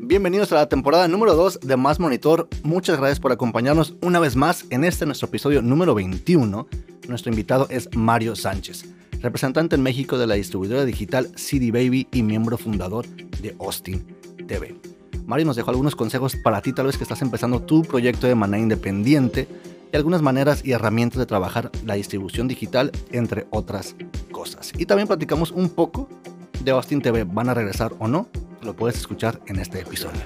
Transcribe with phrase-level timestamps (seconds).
[0.00, 2.48] Bienvenidos a la temporada número 2 de Más Monitor.
[2.62, 6.68] Muchas gracias por acompañarnos una vez más en este nuestro episodio número 21.
[7.08, 8.84] Nuestro invitado es Mario Sánchez,
[9.20, 13.06] representante en México de la distribuidora digital CD Baby y miembro fundador
[13.42, 14.06] de Austin
[14.46, 14.76] TV.
[15.26, 18.36] Mario nos dejó algunos consejos para ti, tal vez que estás empezando tu proyecto de
[18.36, 19.48] manera independiente
[19.92, 23.96] y algunas maneras y herramientas de trabajar la distribución digital, entre otras
[24.30, 24.72] cosas.
[24.78, 26.08] Y también platicamos un poco
[26.62, 27.24] de Austin TV.
[27.24, 28.28] ¿Van a regresar o no?
[28.62, 30.20] Lo puedes escuchar en este episodio.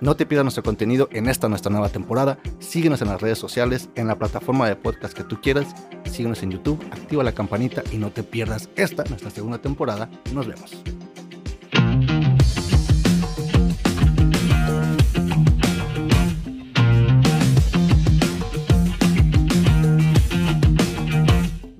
[0.00, 2.38] No te pierdas nuestro contenido en esta nuestra nueva temporada.
[2.58, 5.74] Síguenos en las redes sociales, en la plataforma de podcast que tú quieras.
[6.04, 10.08] Síguenos en YouTube, activa la campanita y no te pierdas esta, nuestra segunda temporada.
[10.32, 10.82] Nos vemos.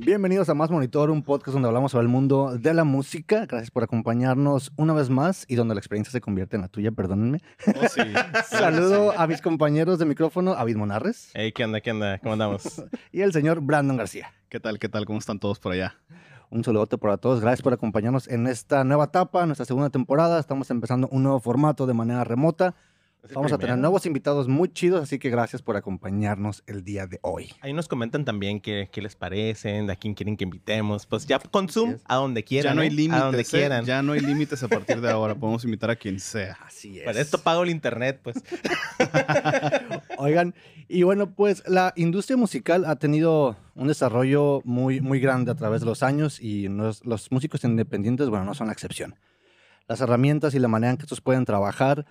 [0.08, 3.44] Bienvenidos a Más Monitor, un podcast donde hablamos sobre el mundo de la música.
[3.44, 6.90] Gracias por acompañarnos una vez más y donde la experiencia se convierte en la tuya,
[6.92, 7.42] perdónenme.
[7.66, 8.00] Oh, sí.
[8.48, 11.82] Saludo a mis compañeros de micrófono, David Monarres Hey, ¿qué onda?
[11.82, 12.18] ¿Qué onda?
[12.20, 12.82] ¿Cómo andamos?
[13.12, 14.32] y el señor Brandon García.
[14.48, 14.78] ¿Qué tal?
[14.78, 15.04] ¿Qué tal?
[15.04, 15.94] ¿Cómo están todos por allá?
[16.48, 17.42] Un saludote para todos.
[17.42, 20.40] Gracias por acompañarnos en esta nueva etapa, nuestra segunda temporada.
[20.40, 22.74] Estamos empezando un nuevo formato de manera remota.
[23.34, 27.18] Vamos a tener nuevos invitados muy chidos, así que gracias por acompañarnos el día de
[27.22, 27.52] hoy.
[27.60, 31.06] Ahí nos comentan también qué, qué les parecen, a quién quieren que invitemos.
[31.06, 32.72] Pues ya con Zoom, a donde quieran.
[32.72, 32.90] ya no hay ¿eh?
[32.92, 33.20] límites.
[33.22, 33.44] A donde ¿eh?
[33.44, 33.84] quieran.
[33.84, 35.34] Ya no hay límites a partir de ahora.
[35.34, 36.56] Podemos invitar a quien sea.
[36.66, 37.04] Así es.
[37.04, 38.36] Para esto pago el internet, pues.
[40.18, 40.54] Oigan,
[40.88, 45.80] y bueno, pues la industria musical ha tenido un desarrollo muy, muy grande a través
[45.80, 49.14] de los años y nos- los músicos independientes, bueno, no son la excepción.
[49.86, 52.04] Las herramientas y la manera en que estos pueden trabajar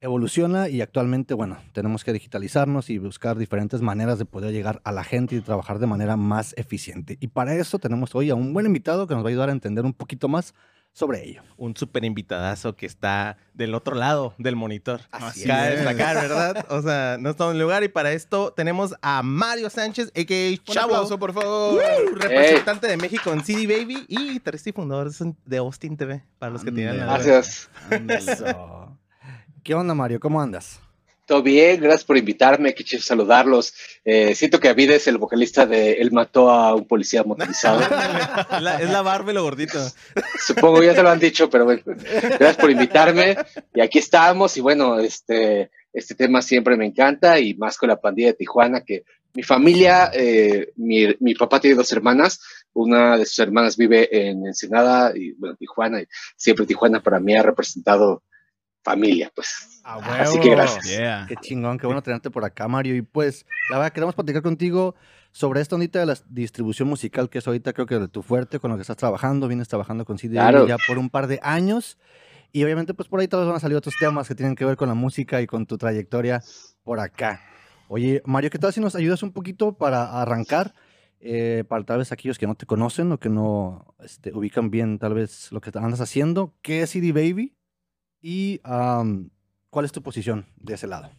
[0.00, 4.92] evoluciona y actualmente, bueno, tenemos que digitalizarnos y buscar diferentes maneras de poder llegar a
[4.92, 7.18] la gente y trabajar de manera más eficiente.
[7.20, 9.52] Y para eso tenemos hoy a un buen invitado que nos va a ayudar a
[9.52, 10.54] entender un poquito más
[10.92, 11.42] sobre ello.
[11.56, 15.02] Un súper invitadazo que está del otro lado del monitor.
[15.12, 15.84] Así Cabe es.
[15.84, 16.66] destacar, ¿verdad?
[16.70, 20.50] O sea, no estamos en el lugar y para esto tenemos a Mario Sánchez, a.k.a.
[20.50, 20.94] Un Chavo.
[20.94, 21.74] aplauso, por favor.
[21.74, 25.10] Uh, representante de México en CD Baby y y fundador
[25.44, 27.18] de Austin TV, para los que tienen la.
[27.18, 27.70] Gracias.
[29.62, 30.20] ¿Qué onda, Mario?
[30.20, 30.80] ¿Cómo andas?
[31.26, 33.72] Todo bien, gracias por invitarme, qué chido saludarlos.
[34.04, 37.80] Eh, siento que David es el vocalista de Él mató a un policía motorizado.
[37.80, 37.90] es,
[38.62, 39.78] la, es la barba y lo gordito.
[40.44, 43.36] Supongo ya te lo han dicho, pero bueno, gracias por invitarme.
[43.72, 48.00] Y aquí estamos, y bueno, este, este tema siempre me encanta, y más con la
[48.00, 49.04] pandilla de Tijuana, que
[49.34, 52.40] mi familia, eh, mi, mi papá tiene dos hermanas,
[52.72, 56.06] una de sus hermanas vive en Ensenada, y bueno, Tijuana, y
[56.36, 58.24] siempre Tijuana para mí ha representado
[58.82, 59.80] familia, pues.
[59.84, 60.88] Así que gracias.
[60.88, 61.26] Yeah.
[61.28, 62.94] Qué chingón, qué bueno tenerte por acá, Mario.
[62.96, 64.94] Y pues, la verdad, queremos platicar contigo
[65.32, 68.58] sobre esta ondita de la distribución musical, que es ahorita creo que de tu fuerte,
[68.58, 69.48] con lo que estás trabajando.
[69.48, 70.66] Vienes trabajando con CD Claro.
[70.66, 71.98] ya por un par de años.
[72.52, 74.64] Y obviamente, pues por ahí tal vez van a salir otros temas que tienen que
[74.64, 76.42] ver con la música y con tu trayectoria
[76.82, 77.40] por acá.
[77.88, 80.74] Oye, Mario, ¿qué tal si nos ayudas un poquito para arrancar?
[81.20, 84.98] Eh, para tal vez aquellos que no te conocen o que no este, ubican bien
[84.98, 86.54] tal vez lo que andas haciendo.
[86.62, 87.54] ¿Qué es CD Baby?
[88.22, 89.30] Y am,
[89.70, 91.10] cuál es tu posición de ese lado.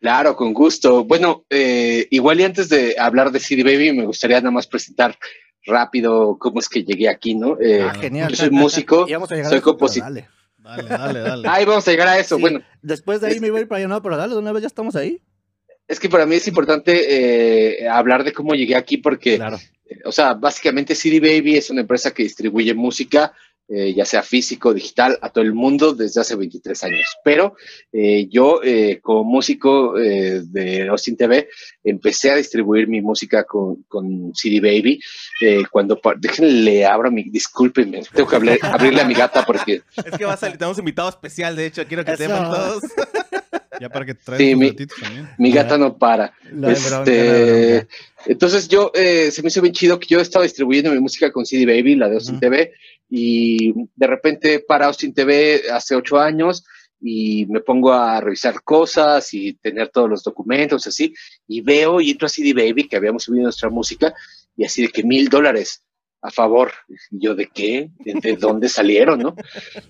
[0.00, 1.04] Claro, con gusto.
[1.04, 5.18] Bueno, eh, igual y antes de hablar de CD Baby, me gustaría nada más presentar
[5.64, 7.58] rápido cómo es que llegué aquí, ¿no?
[7.60, 8.30] Eh, Ah, genial.
[8.30, 10.08] Yo soy músico, Y vamos a llegar soy compositor.
[10.08, 10.28] dale.
[10.58, 11.48] Dale, dale, dale.
[11.50, 12.36] Ahí vamos a llegar a eso.
[12.36, 12.40] Sí.
[12.42, 14.52] Bueno, Después de ahí me iba a ir para allá, no, pero dale, de una
[14.52, 15.20] vez ya estamos ahí.
[15.88, 19.56] es que para mí es importante eh, hablar de cómo llegué aquí porque, Claro.
[19.86, 23.32] eh, o sea, básicamente CD Baby es una empresa que distribuye música,
[23.68, 27.04] eh, ya sea físico, digital, a todo el mundo desde hace 23 años.
[27.22, 27.54] Pero
[27.92, 31.48] eh, yo, eh, como músico eh, de Austin TV,
[31.84, 35.00] empecé a distribuir mi música con, con CD Baby.
[35.42, 40.16] Eh, cuando, déjenle abro mi, discúlpenme, tengo que hablar- abrirle a mi gata porque Es
[40.18, 42.22] que va a salir, tenemos un invitado especial, de hecho, quiero que Eso.
[42.24, 42.82] sepan todos.
[43.80, 45.28] Ya para que Sí, mi- también.
[45.38, 46.32] mi gata no para.
[46.66, 47.86] Este, bronca.
[48.26, 51.46] entonces yo, eh, se me hizo bien chido que yo estaba distribuyendo mi música con
[51.46, 52.40] CD Baby, la de Austin Ujú.
[52.40, 52.72] TV,
[53.08, 56.64] y de repente para Austin TV hace ocho años
[57.00, 61.14] y me pongo a revisar cosas y tener todos los documentos así,
[61.46, 64.12] y veo y entro a CD Baby que habíamos subido nuestra música
[64.56, 65.84] y así de que mil dólares
[66.20, 66.72] a favor.
[67.10, 67.90] Y yo, ¿de qué?
[68.00, 69.36] ¿De, de dónde salieron, no?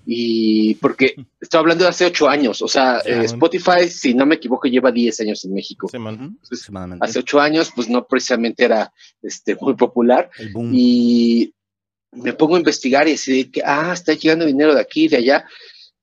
[0.05, 3.25] Y porque estoy hablando de hace ocho años, o sea, Sí, eh.
[3.25, 5.89] Spotify, si no me equivoco, lleva 10 años en México.
[5.89, 5.99] Sí,
[6.49, 6.71] Pues,
[7.01, 8.93] hace ocho años, pues no precisamente era
[9.23, 10.31] este, muy popular.
[10.39, 10.71] El boom.
[10.75, 11.55] Y
[12.13, 15.19] me pongo a investigar y así de que, ah, está llegando dinero de aquí, de
[15.19, 15.45] allá.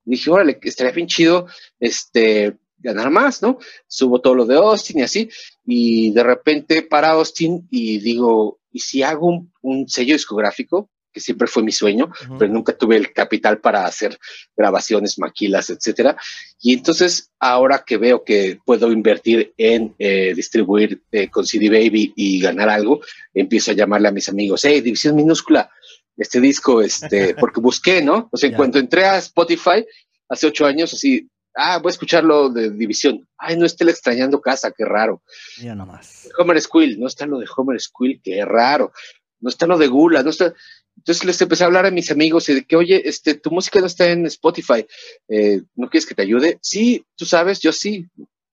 [0.04, 1.48] dije, órale, que estaría bien chido
[1.80, 3.57] este, ganar más, ¿no?
[3.88, 5.30] Subo todo lo de Austin y así.
[5.66, 10.90] Y de repente para Austin y digo, ¿y si hago un, un sello discográfico?
[11.16, 14.19] que siempre fue mi sueño, pero nunca tuve el capital para hacer
[14.54, 16.18] grabaciones, maquilas, etcétera.
[16.60, 22.12] Y entonces, ahora que veo que puedo invertir en eh, distribuir eh, con CD Baby
[22.18, 23.00] y ganar algo,
[23.34, 25.72] empiezo a llamarle a mis amigos, hey, División Minúscula,
[26.17, 28.29] este disco, este, porque busqué, ¿no?
[28.31, 28.57] O sea, en Ya.
[28.57, 29.85] cuanto entré a Spotify
[30.29, 33.27] hace ocho años, así, ah, voy a escucharlo de División.
[33.38, 35.21] Ay, no está el extrañando casa, qué raro.
[35.59, 36.29] Mira nomás.
[36.39, 38.91] Homer Squill, no está lo de Homer Squill, qué raro.
[39.39, 40.53] No está lo de Gula, no está.
[40.97, 43.79] Entonces les empecé a hablar a mis amigos y de que, oye, este, tu música
[43.81, 44.85] no está en Spotify.
[45.27, 46.57] Eh, ¿No quieres que te ayude?
[46.62, 48.07] Sí, tú sabes, yo sí.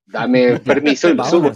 [0.06, 1.52] Dame permiso y lo subo.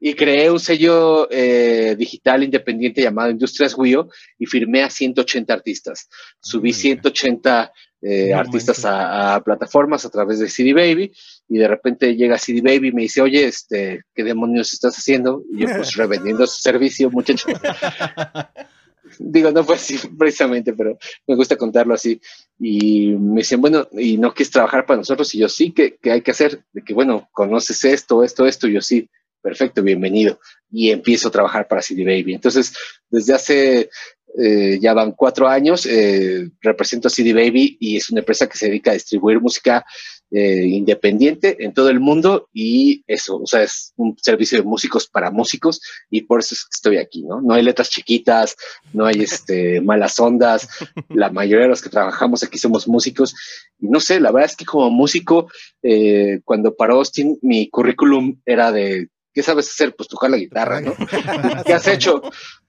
[0.00, 4.08] Y creé un sello eh, digital independiente llamado Industrias Wio
[4.38, 6.08] y firmé a 180 artistas.
[6.40, 6.82] Subí Órale.
[6.82, 11.12] 180 eh, artistas a, a plataformas a través de CD Baby
[11.50, 15.42] y de repente llega CD Baby y me dice, oye, este, ¿qué demonios estás haciendo?
[15.52, 17.48] Y yo pues revendiendo su servicio, muchacho.
[19.18, 20.96] Digo, no fue así precisamente, pero
[21.26, 22.20] me gusta contarlo así.
[22.58, 25.34] Y me dicen, bueno, ¿y no quieres trabajar para nosotros?
[25.34, 26.62] Y yo sí, ¿qué, qué hay que hacer?
[26.72, 28.68] De que, bueno, conoces esto, esto, esto.
[28.68, 29.10] Y yo sí,
[29.42, 30.40] perfecto, bienvenido.
[30.70, 32.34] Y empiezo a trabajar para CD Baby.
[32.34, 32.72] Entonces,
[33.10, 33.90] desde hace
[34.38, 38.56] eh, ya van cuatro años, eh, represento a CD Baby y es una empresa que
[38.56, 39.84] se dedica a distribuir música
[40.30, 45.08] eh, independiente en todo el mundo y eso, o sea, es un servicio de músicos
[45.08, 47.40] para músicos y por eso es que estoy aquí, ¿no?
[47.40, 48.54] No hay letras chiquitas,
[48.92, 50.68] no hay este, malas ondas,
[51.08, 53.34] la mayoría de los que trabajamos aquí somos músicos
[53.80, 55.50] y no sé, la verdad es que como músico,
[55.82, 59.94] eh, cuando paró Austin, mi currículum era de, ¿qué sabes hacer?
[59.96, 60.94] Pues tocar la guitarra, ¿no?
[61.66, 62.22] ¿Qué has hecho?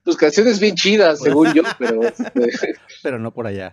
[0.03, 2.23] Pues canciones bien chidas, según yo, pero este,
[3.03, 3.71] Pero no por allá.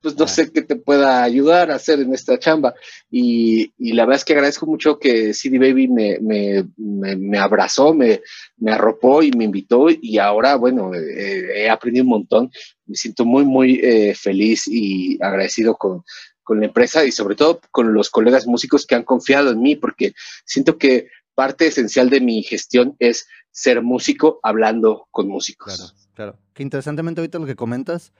[0.00, 0.28] pues no Ah.
[0.28, 2.74] sé qué te pueda ayudar a hacer en esta chamba.
[3.10, 7.38] Y, y la verdad es que agradezco mucho que CD Baby me, me, me, me
[7.38, 8.20] abrazó, me,
[8.58, 9.86] me arropó y me invitó.
[9.90, 12.50] Y ahora, bueno, eh, he aprendido un montón.
[12.84, 16.02] Me siento muy, muy eh, feliz y agradecido con,
[16.42, 19.76] con la empresa y sobre todo con los colegas músicos que han confiado en mí,
[19.76, 20.12] porque
[20.44, 25.76] siento que parte esencial de mi gestión es ser músico hablando con músicos.
[25.76, 26.38] Claro, claro.
[26.52, 28.12] Que interesantemente ahorita lo que comentas,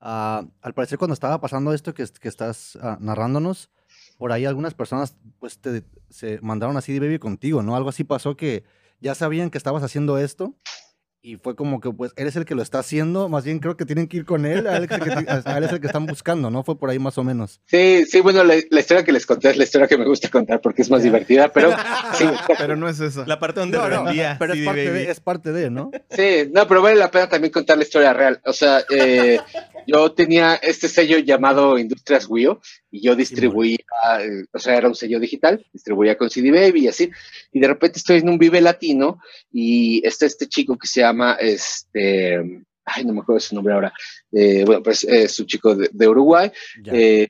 [0.00, 3.70] ah, al parecer cuando estaba pasando esto que, que estás ah, narrándonos,
[4.18, 7.74] por ahí algunas personas pues te, se mandaron a CD Baby contigo, ¿no?
[7.76, 8.64] Algo así pasó que
[9.00, 10.54] ya sabían que estabas haciendo esto
[11.22, 13.84] y fue como que pues eres el que lo está haciendo, más bien creo que
[13.84, 15.10] tienen que ir con él, a él es el que,
[15.44, 16.64] a él es el que están buscando, ¿no?
[16.64, 17.60] Fue por ahí más o menos.
[17.66, 20.28] Sí, sí, bueno, la, la historia que les conté es la historia que me gusta
[20.30, 21.70] contar porque es más divertida, pero
[22.14, 22.24] sí,
[22.58, 23.26] Pero no es esa.
[23.26, 24.98] La parte donde No, no, pero es CD parte, Baby.
[24.98, 25.90] de, es parte de, ¿no?
[26.10, 28.40] sí, no, pero vale la pena también contar la historia real.
[28.46, 29.38] O sea, eh,
[29.86, 32.60] yo tenía este sello llamado Industrias Wio
[32.90, 33.78] y yo distribuía,
[34.20, 37.10] eh, o sea, era un sello digital, distribuía con CD Baby y así,
[37.52, 39.20] y de repente estoy en un Vive Latino
[39.52, 43.92] y está este chico que se llama, este, ay, no me acuerdo su nombre ahora,
[44.32, 46.50] eh, bueno, pues es un chico de, de Uruguay.
[46.92, 47.28] Eh,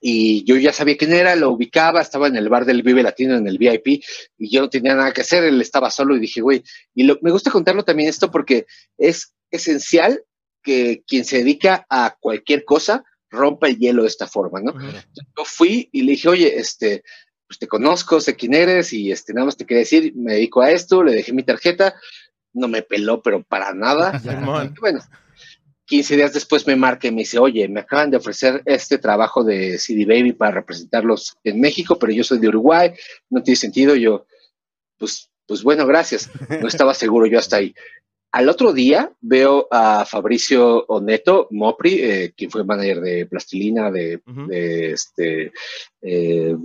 [0.00, 3.36] y yo ya sabía quién era, lo ubicaba, estaba en el bar del Vive Latino,
[3.36, 4.02] en el VIP,
[4.38, 6.62] y yo no tenía nada que hacer, él estaba solo y dije, güey,
[6.94, 8.66] y lo- me gusta contarlo también esto porque
[8.96, 10.22] es esencial
[10.62, 14.74] que quien se dedica a cualquier cosa rompa el hielo de esta forma, ¿no?
[14.80, 17.02] Yo fui y le dije, oye, este,
[17.46, 20.60] pues te conozco, sé quién eres y este, nada más te quería decir, me dedico
[20.60, 21.94] a esto, le dejé mi tarjeta,
[22.52, 24.20] no me peló, pero para nada.
[24.80, 25.00] Bueno,
[25.88, 29.42] 15 días después me marca y me dice, oye, me acaban de ofrecer este trabajo
[29.42, 32.92] de CD Baby para representarlos en México, pero yo soy de Uruguay,
[33.30, 33.96] no tiene sentido.
[33.96, 34.26] Yo,
[34.98, 36.30] pues, pues bueno, gracias.
[36.60, 37.74] No estaba seguro yo hasta ahí.
[38.30, 44.20] Al otro día veo a Fabricio Oneto, Mopri, eh, quien fue manager de Plastilina, de,
[44.92, 45.52] este,
[46.02, 46.56] eh,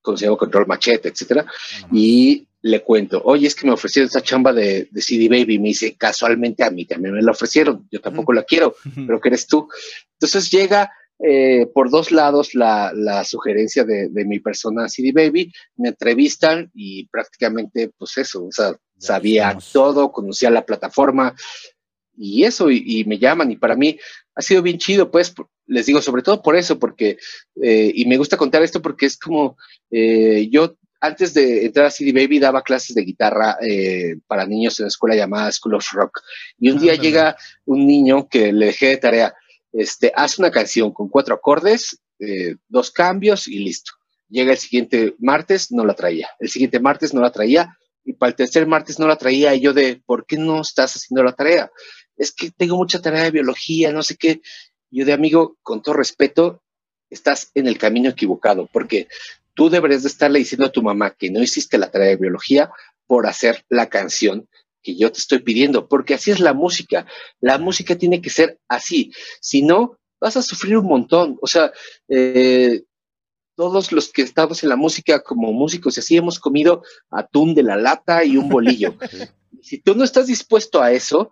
[0.00, 0.36] ¿cómo se llama?
[0.36, 1.90] Control Machete, etcétera nomás.
[1.92, 5.58] y le cuento, oye, es que me ofrecieron esta chamba de, de CD Baby.
[5.58, 7.88] Me dice, casualmente a mí también me la ofrecieron.
[7.90, 8.74] Yo tampoco la quiero,
[9.06, 9.68] pero que eres tú.
[10.12, 15.52] Entonces llega eh, por dos lados la, la sugerencia de, de mi persona CD Baby.
[15.76, 21.34] Me entrevistan y prácticamente, pues eso, o sea, sabía todo, conocía la plataforma
[22.16, 23.50] y eso, y, y me llaman.
[23.50, 23.98] Y para mí
[24.34, 25.34] ha sido bien chido, pues,
[25.66, 27.16] les digo, sobre todo por eso, porque,
[27.62, 29.56] eh, y me gusta contar esto porque es como,
[29.90, 34.78] eh, yo antes de entrar a CD Baby daba clases de guitarra eh, para niños
[34.78, 36.20] en una escuela llamada School of Rock.
[36.58, 39.34] Y un día llega un niño que le dejé de tarea,
[39.72, 43.92] este, haz una canción con cuatro acordes, eh, dos cambios y listo.
[44.28, 46.28] Llega el siguiente martes, no la traía.
[46.38, 47.76] El siguiente martes no la traía.
[48.04, 49.54] Y para el tercer martes no la traía.
[49.54, 51.70] Y yo de, ¿por qué no estás haciendo la tarea?
[52.16, 54.40] Es que tengo mucha tarea de biología, no sé qué.
[54.90, 56.62] Yo de amigo, con todo respeto,
[57.10, 59.08] estás en el camino equivocado, porque
[59.54, 62.70] tú deberías de estarle diciendo a tu mamá que no hiciste la tarea de biología
[63.06, 64.48] por hacer la canción
[64.82, 67.06] que yo te estoy pidiendo, porque así es la música.
[67.40, 69.12] La música tiene que ser así.
[69.40, 71.38] Si no, vas a sufrir un montón.
[71.40, 71.72] O sea,
[72.08, 72.82] eh,
[73.60, 77.76] todos los que estamos en la música como músicos, así hemos comido atún de la
[77.76, 78.94] lata y un bolillo.
[79.60, 81.30] si tú no estás dispuesto a eso,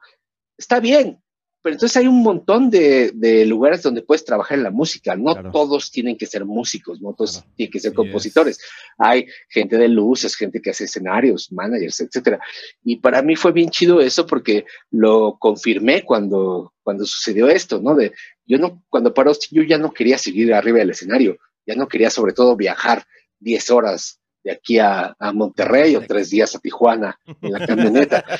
[0.58, 1.22] está bien,
[1.62, 5.16] pero entonces hay un montón de, lugares donde puedes trabajar en la música.
[5.16, 8.60] No todos tienen que ser músicos, no todos tienen que ser compositores.
[8.98, 12.40] Hay gente de luces, gente que hace escenarios, managers, etcétera.
[12.84, 17.94] Y para mí fue bien chido eso porque lo confirmé cuando, cuando sucedió esto, ¿no?
[17.94, 18.12] De
[18.44, 22.08] yo no, cuando paró, yo ya no quería seguir arriba del escenario, ya no quería
[22.08, 23.04] sobre todo viajar
[23.40, 28.24] 10 horas de aquí a, Monterrey o tres días a Tijuana en la camioneta.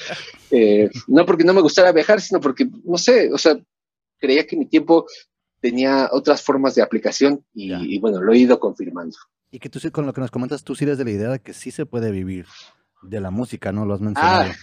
[0.51, 3.55] Eh, no porque no me gustara viajar, sino porque, no sé, o sea,
[4.19, 5.05] creía que mi tiempo
[5.61, 9.15] tenía otras formas de aplicación y, bueno, lo he ido confirmando.
[9.51, 11.41] Y que tú con lo que nos comentas, tú sí eres de la idea de
[11.41, 12.47] que sí se puede vivir
[13.03, 13.85] de la música, ¿no?
[13.85, 14.53] Lo has mencionado.
[14.53, 14.55] Ah,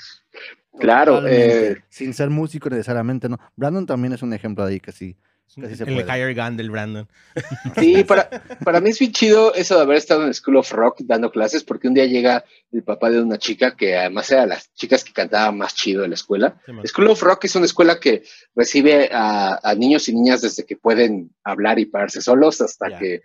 [0.80, 1.28] claro.
[1.28, 3.38] Eh, sin ser músico necesariamente, ¿no?
[3.56, 5.16] Brandon también es un ejemplo de ahí que sí
[5.58, 7.08] el higher gun del Brandon.
[7.80, 8.30] Sí, para,
[8.64, 11.64] para mí es bien chido eso de haber estado en School of Rock dando clases,
[11.64, 15.14] porque un día llega el papá de una chica que además era las chicas que
[15.14, 16.60] cantaban más chido en la escuela.
[16.86, 18.24] School of Rock es una escuela que
[18.56, 23.22] recibe a, niños y niñas desde que pueden hablar y pararse solos hasta que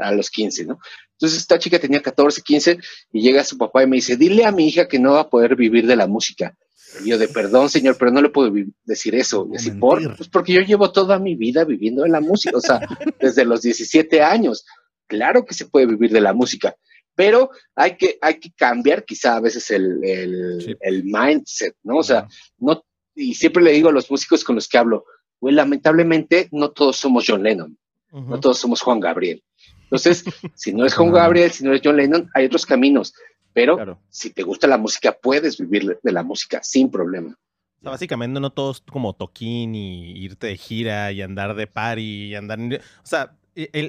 [0.00, 0.78] a los 15, ¿no?
[1.12, 2.78] Entonces esta chica tenía 14, 15
[3.12, 5.28] y llega su papá y me dice, dile a mi hija que no va a
[5.28, 6.56] poder vivir de la música.
[7.04, 8.52] Y yo de perdón, señor, pero no le puedo
[8.84, 9.48] decir eso.
[9.78, 10.16] ¿por?
[10.16, 12.80] Pues porque yo llevo toda mi vida viviendo de la música, o sea,
[13.20, 14.64] desde los 17 años.
[15.06, 16.76] Claro que se puede vivir de la música,
[17.14, 21.96] pero hay que, hay que cambiar quizá a veces el, el, mindset, ¿no?
[21.96, 22.28] O sea,
[22.58, 25.04] no, y siempre le digo a los músicos con los que hablo,
[25.40, 27.76] pues lamentablemente no todos somos John Lennon,
[28.12, 29.42] no todos somos Juan Gabriel.
[29.82, 33.14] Entonces, si no es Juan Gabriel, si no es John Lennon, hay otros caminos.
[33.52, 37.30] Pero si te gusta la música, puedes vivir de la música sin problema.
[37.30, 42.26] O sea, básicamente no todos como toquín y irte de gira y andar de party
[42.26, 42.58] y andar...
[42.60, 43.36] O sea,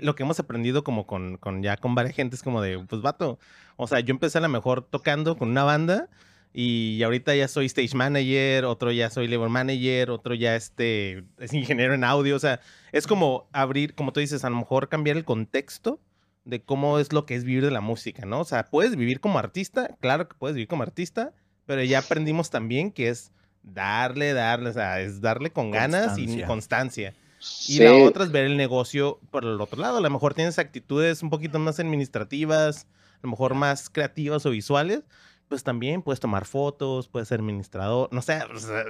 [0.01, 3.01] lo que hemos aprendido como con, con ya con varias gente es como de, pues
[3.01, 3.39] vato,
[3.77, 6.09] o sea, yo empecé a lo mejor tocando con una banda
[6.51, 11.53] y ahorita ya soy stage manager, otro ya soy label manager, otro ya este, es
[11.53, 12.59] ingeniero en audio, o sea,
[12.91, 15.99] es como abrir, como tú dices, a lo mejor cambiar el contexto
[16.49, 18.41] de cómo es lo que es vivir de la música, ¿no?
[18.41, 21.33] O sea, puedes vivir como artista, claro que puedes vivir como artista,
[21.65, 23.31] pero ya aprendimos también que es
[23.63, 27.13] darle, darle, o sea, es darle con ganas y constancia.
[27.67, 29.97] Y la otra es ver el negocio por el otro lado.
[29.97, 34.49] A lo mejor tienes actitudes un poquito más administrativas, a lo mejor más creativas o
[34.49, 35.03] visuales,
[35.47, 38.39] pues también puedes tomar fotos, puedes ser administrador, no sé,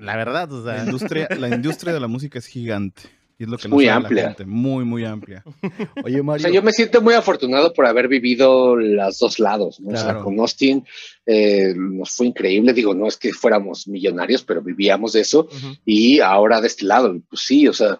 [0.01, 0.77] la verdad, o sea.
[0.77, 3.03] La industria, la industria de la música es gigante.
[3.39, 4.35] Y es lo que muy amplia.
[4.45, 5.45] muy, muy amplia.
[6.03, 6.41] Oye, Mario.
[6.41, 9.79] O sea, yo me siento muy afortunado por haber vivido los dos lados.
[9.79, 9.93] ¿no?
[9.93, 10.85] O sea, con Austin
[11.25, 12.73] eh, nos fue increíble.
[12.73, 15.47] Digo, no es que fuéramos millonarios, pero vivíamos de eso.
[15.85, 17.97] Y ahora de este lado, pues sí, o sea,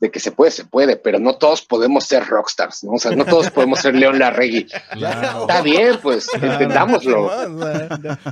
[0.00, 2.92] de que se puede, se puede, pero no todos podemos ser rockstars, ¿no?
[2.92, 4.66] O sea, no todos podemos ser León Larregui.
[4.90, 7.30] Está bien, pues, entendámoslo.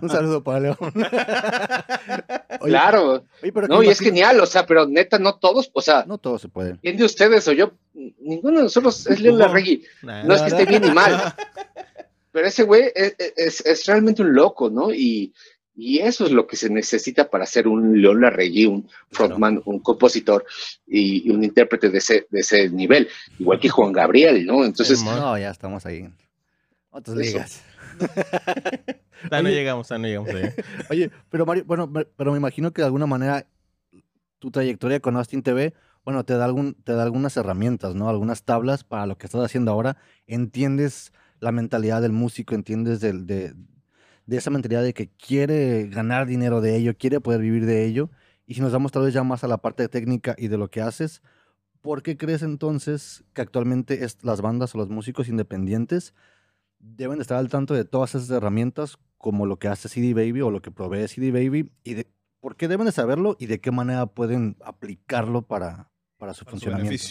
[0.03, 0.77] Un saludo para León.
[2.61, 3.25] claro.
[3.69, 6.05] no, y es genial, o sea, pero neta, no todos, o sea.
[6.05, 6.79] No todos se pueden.
[6.83, 7.73] ¿Quién de ustedes o yo?
[7.95, 9.85] Ninguno de nosotros es León Larregui.
[10.03, 11.35] No es que esté bien ni mal.
[12.33, 14.93] Pero ese güey es, es realmente un loco, ¿no?
[14.93, 15.33] Y,
[15.77, 19.81] y eso es lo que se necesita para ser un León Larregui, un frontman, un
[19.81, 20.45] compositor
[20.87, 24.65] y, un intérprete de ese, de ese nivel, igual que Juan Gabriel, ¿no?
[24.65, 25.03] Entonces.
[25.05, 26.09] No, ya estamos ahí.
[26.91, 27.63] Otras ligas.
[29.31, 30.49] ya no llegamos, ya no llegamos ahí.
[30.91, 33.47] Oye, pero Mario, bueno, pero me imagino que de alguna manera
[34.39, 35.75] tu trayectoria con Austin TV,
[36.07, 38.09] bueno, te da, algún, te da algunas herramientas, ¿no?
[38.09, 39.99] Algunas tablas para lo que estás haciendo ahora.
[40.27, 43.53] Entiendes la mentalidad del músico, entiendes del, de,
[44.27, 48.11] de esa mentalidad de que quiere ganar dinero de ello, quiere poder vivir de ello.
[48.47, 50.69] Y si nos damos tal vez ya más a la parte técnica y de lo
[50.69, 51.23] que haces,
[51.81, 56.15] ¿por qué crees entonces que actualmente es, las bandas o los músicos independientes
[56.79, 60.51] deben estar al tanto de todas esas herramientas como lo que hace CD Baby o
[60.51, 61.71] lo que provee CD Baby?
[61.85, 62.07] ¿Y de,
[62.41, 67.05] por qué deben de saberlo y de qué manera pueden aplicarlo para, para su funcionamiento?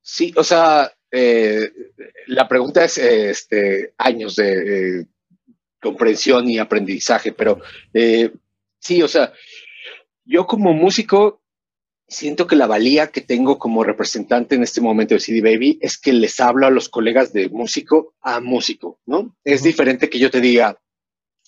[0.00, 1.70] Sí, o sea, eh,
[2.26, 5.06] la pregunta es este, años de eh,
[5.82, 7.60] comprensión y aprendizaje, pero
[7.92, 8.32] eh,
[8.78, 9.32] sí, o sea,
[10.24, 11.42] yo como músico
[12.08, 15.98] siento que la valía que tengo como representante en este momento de CD Baby es
[15.98, 19.36] que les hablo a los colegas de músico a músico, ¿no?
[19.44, 20.78] Es diferente que yo te diga,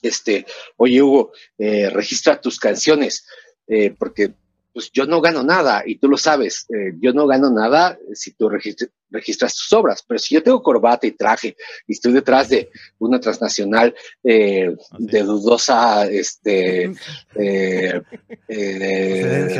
[0.02, 3.26] este, oye Hugo, eh, registra tus canciones,
[3.68, 4.34] eh, porque
[4.74, 8.32] pues yo no gano nada y tú lo sabes, eh, yo no gano nada si
[8.32, 12.70] tú registras tus obras, pero si yo tengo corbata y traje y estoy detrás de
[12.98, 16.92] una transnacional eh, de dudosa, este,
[17.36, 18.02] eh,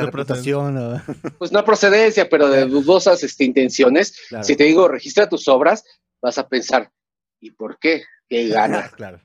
[0.00, 1.00] reputación,
[1.38, 5.84] pues no procedencia, pero de dudosas este, intenciones, si te digo registra tus obras,
[6.20, 6.90] vas a pensar,
[7.38, 8.02] ¿y por qué?
[8.28, 8.90] ¿Qué gana?
[8.96, 9.20] Claro.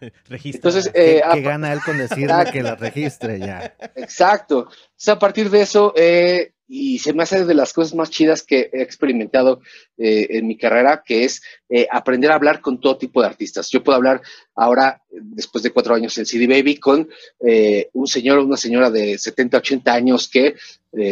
[0.30, 3.74] Entonces, ¿qué, eh, gana él con decirle que la registre ya?
[3.96, 4.68] Exacto.
[4.70, 8.42] Entonces, a partir de eso, eh, y se me hace de las cosas más chidas
[8.42, 9.62] que he experimentado
[9.96, 13.70] eh, en mi carrera, que es eh, aprender a hablar con todo tipo de artistas.
[13.70, 14.20] Yo puedo hablar
[14.54, 17.08] ahora, después de cuatro años en CD Baby, con
[17.40, 20.54] eh, un señor o una señora de 70, 80 años que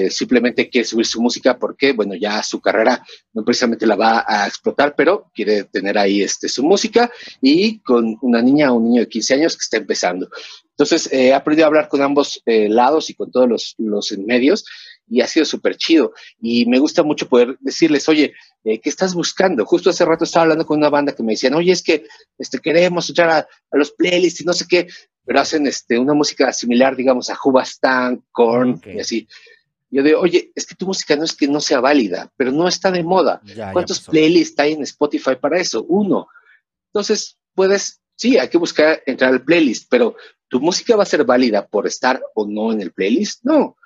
[0.09, 4.47] simplemente quiere subir su música porque, bueno, ya su carrera no precisamente la va a
[4.47, 7.11] explotar, pero quiere tener ahí este, su música
[7.43, 10.31] y con una niña o un niño de 15 años que está empezando.
[10.71, 14.65] Entonces, he aprendido a hablar con ambos lados y con todos los, los medios
[15.09, 16.13] y ha sido súper chido.
[16.41, 18.35] Y me gusta mucho poder decirles, oye,
[18.65, 19.65] eh, ¿qué estás buscando?
[19.65, 22.07] Justo hace rato estaba hablando con una banda que me decían, oye, es que
[22.39, 24.89] este, queremos entrar a, los playlists y no sé qué,
[25.25, 29.29] pero hacen este, una música similar, digamos, a Hubastan, Korn y así.
[29.91, 32.67] Yo digo, oye, es que tu música no es que no sea válida, pero no
[32.67, 33.41] está de moda.
[33.73, 35.85] ¿Cuántos playlists hay en Spotify para eso?
[35.85, 36.29] Uno.
[36.93, 40.17] Entonces, puedes, sí, hay que buscar entrar al playlist, pero
[40.49, 43.45] ¿tu música va a ser válida por estar o no en el playlist?
[43.45, 43.77] No.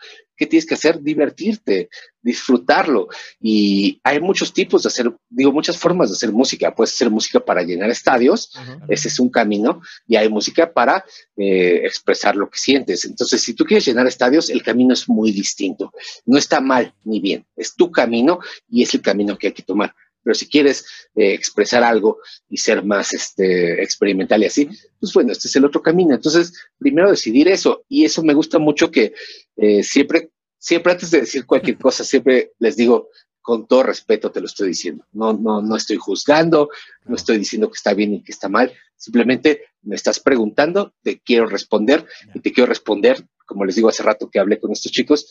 [0.40, 1.02] ¿Qué tienes que hacer?
[1.02, 1.90] Divertirte,
[2.22, 3.08] disfrutarlo.
[3.42, 6.74] Y hay muchos tipos de hacer, digo, muchas formas de hacer música.
[6.74, 8.50] Puedes hacer música para llenar estadios,
[8.88, 11.04] ese es un camino, y hay música para
[11.36, 13.04] eh, expresar lo que sientes.
[13.04, 15.92] Entonces, si tú quieres llenar estadios, el camino es muy distinto.
[16.24, 19.62] No está mal ni bien, es tu camino y es el camino que hay que
[19.62, 20.84] tomar pero si quieres
[21.14, 25.64] eh, expresar algo y ser más este, experimental y así, pues bueno, este es el
[25.64, 26.14] otro camino.
[26.14, 29.14] Entonces, primero decidir eso, y eso me gusta mucho que
[29.56, 33.08] eh, siempre, siempre antes de decir cualquier cosa, siempre les digo,
[33.40, 35.06] con todo respeto te lo estoy diciendo.
[35.12, 36.68] No, no, no estoy juzgando,
[37.06, 38.72] no estoy diciendo que está bien y que está mal.
[38.96, 44.02] Simplemente me estás preguntando, te quiero responder y te quiero responder, como les digo hace
[44.02, 45.26] rato que hablé con estos chicos,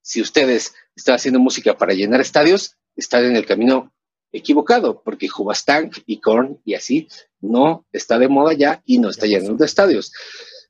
[0.00, 3.92] si ustedes están haciendo música para llenar estadios, están en el camino
[4.32, 7.08] equivocado, porque Hubastank y Korn y así
[7.40, 10.12] no está de moda ya y no está llenando estadios.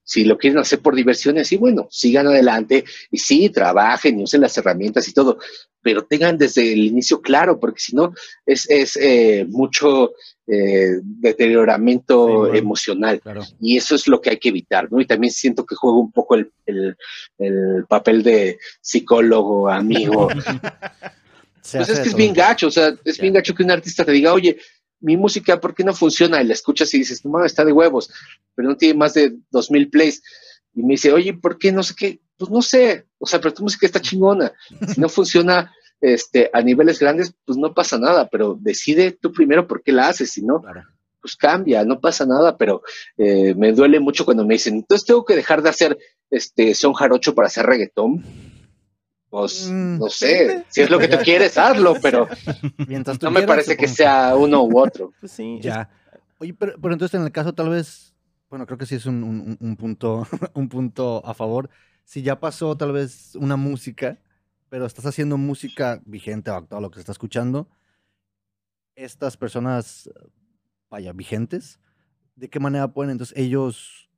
[0.04, 4.40] Si lo quieren hacer por diversiones, y bueno, sigan adelante y sí, trabajen y usen
[4.40, 5.38] las herramientas y todo,
[5.80, 8.12] pero tengan desde el inicio claro, porque si no
[8.44, 10.12] es, es eh, mucho
[10.48, 13.22] eh, deterioramiento emocional
[13.60, 15.00] y eso es lo que hay que evitar, ¿no?
[15.00, 16.96] Y también siento que juego un poco el, el,
[17.38, 20.28] el papel de psicólogo, amigo.
[21.70, 24.12] pues es que es bien gacho, o sea, es bien gacho que un artista te
[24.12, 24.58] diga, oye,
[25.00, 26.40] mi música, ¿por qué no funciona?
[26.40, 28.10] Y la escuchas y dices, no, está de huevos,
[28.54, 30.22] pero no tiene más de dos mil plays.
[30.74, 32.20] Y me dice, oye, ¿por qué no sé qué?
[32.36, 34.52] Pues no sé, o sea, pero tu música está chingona.
[34.92, 39.66] Si no funciona este, a niveles grandes, pues no pasa nada, pero decide tú primero
[39.66, 40.62] por qué la haces, si no,
[41.20, 42.82] pues cambia, no pasa nada, pero
[43.16, 45.98] eh, me duele mucho cuando me dicen, entonces tengo que dejar de hacer
[46.30, 48.24] este son jarocho para hacer reggaetón
[49.32, 49.98] pues mm.
[49.98, 52.28] no sé, si es lo que tú quieres, hazlo, pero
[53.22, 55.14] no me parece que sea uno u otro.
[55.20, 55.88] Pues sí, ya.
[56.36, 58.14] Oye, pero, entonces en el caso tal vez,
[58.50, 61.70] bueno, creo que sí es un, punto, un punto a favor.
[62.04, 64.18] Si ya pasó tal vez una música,
[64.68, 67.70] pero estás haciendo música vigente o actual, lo que se está escuchando,
[68.96, 70.10] estas personas,
[70.90, 71.80] vaya, vigentes,
[72.36, 74.10] ¿de qué manera pueden entonces ellos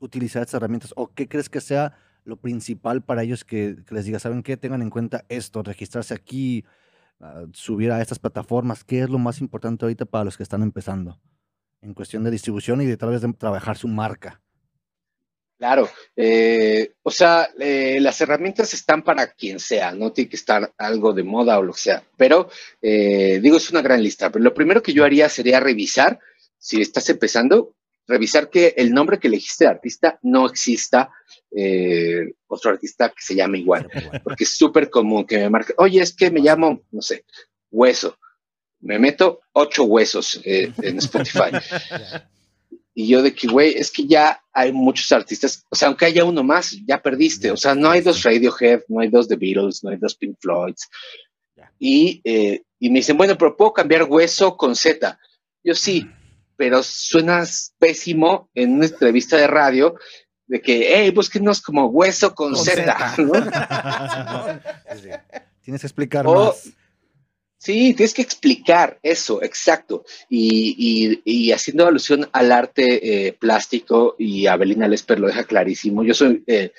[0.00, 0.92] utilizar estas herramientas?
[0.96, 4.56] ¿O qué crees que sea lo principal para ellos que, que les diga, ¿saben qué?
[4.56, 6.64] Tengan en cuenta esto, registrarse aquí,
[7.20, 10.62] uh, subir a estas plataformas, ¿qué es lo más importante ahorita para los que están
[10.62, 11.20] empezando?
[11.80, 14.42] En cuestión de distribución y de tal vez de trabajar su marca.
[15.58, 20.74] Claro, eh, o sea, eh, las herramientas están para quien sea, no tiene que estar
[20.76, 22.50] algo de moda o lo que sea, pero
[22.82, 26.18] eh, digo, es una gran lista, pero lo primero que yo haría sería revisar,
[26.58, 27.74] si estás empezando,
[28.06, 31.10] revisar que el nombre que elegiste de artista no exista
[31.50, 33.88] eh, otro artista que se llame igual,
[34.24, 37.24] porque es súper común que me marque, oye, es que me llamo, no sé,
[37.70, 38.16] hueso.
[38.80, 41.50] Me meto ocho huesos eh, en Spotify.
[42.94, 46.24] y yo de que, güey, es que ya hay muchos artistas, o sea, aunque haya
[46.24, 47.50] uno más, ya perdiste.
[47.50, 50.36] O sea, no hay dos Radiohead, no hay dos The Beatles, no hay dos Pink
[50.40, 50.88] Floyds.
[51.78, 55.18] Y, eh, y me dicen, bueno, pero puedo cambiar hueso con Z.
[55.64, 56.06] Yo sí,
[56.56, 59.96] pero suenas pésimo en una entrevista de radio
[60.46, 63.32] de que, hey, búsquenos como hueso con, Z, ¿no?
[65.62, 66.70] Tienes que explicar más.
[67.58, 70.04] Sí, tienes que explicar eso, exacto.
[70.28, 76.14] Y, y, haciendo alusión al arte eh, plástico, y Abelina Lesper lo deja clarísimo, yo
[76.14, 76.72] soy eh,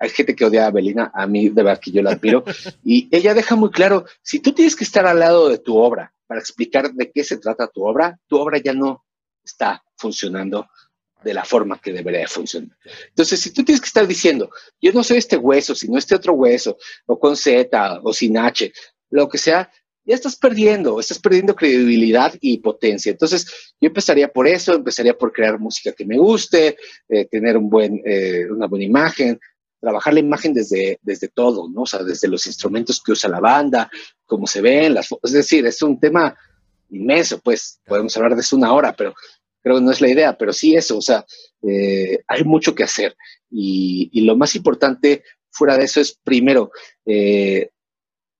[0.00, 2.42] hay gente que odia a Belina, a mí de verdad que yo la admiro,
[2.84, 6.14] y ella deja muy claro, si tú tienes que estar al lado de tu obra
[6.26, 9.04] para explicar de qué se trata tu obra, tu obra ya no
[9.44, 10.68] está funcionando
[11.22, 12.76] de la forma que debería funcionar.
[13.08, 14.50] Entonces, si tú tienes que estar diciendo,
[14.80, 18.72] yo no soy este hueso, sino este otro hueso, o con Z, o sin H,
[19.10, 19.70] lo que sea,
[20.04, 23.12] ya estás perdiendo, estás perdiendo credibilidad y potencia.
[23.12, 23.46] Entonces,
[23.80, 26.76] yo empezaría por eso, empezaría por crear música que me guste,
[27.08, 29.38] eh, tener eh, una buena imagen,
[29.80, 31.82] trabajar la imagen desde, desde todo, ¿no?
[31.82, 33.90] O sea, desde los instrumentos que usa la banda,
[34.26, 36.36] cómo se ven, las Es decir, es un tema
[36.90, 39.14] inmenso, pues podemos hablar de eso una hora, pero
[39.62, 41.24] creo que no es la idea, pero sí eso, o sea,
[41.62, 43.16] eh, hay mucho que hacer.
[43.50, 46.70] Y, y, lo más importante fuera de eso es, primero,
[47.06, 47.70] eh,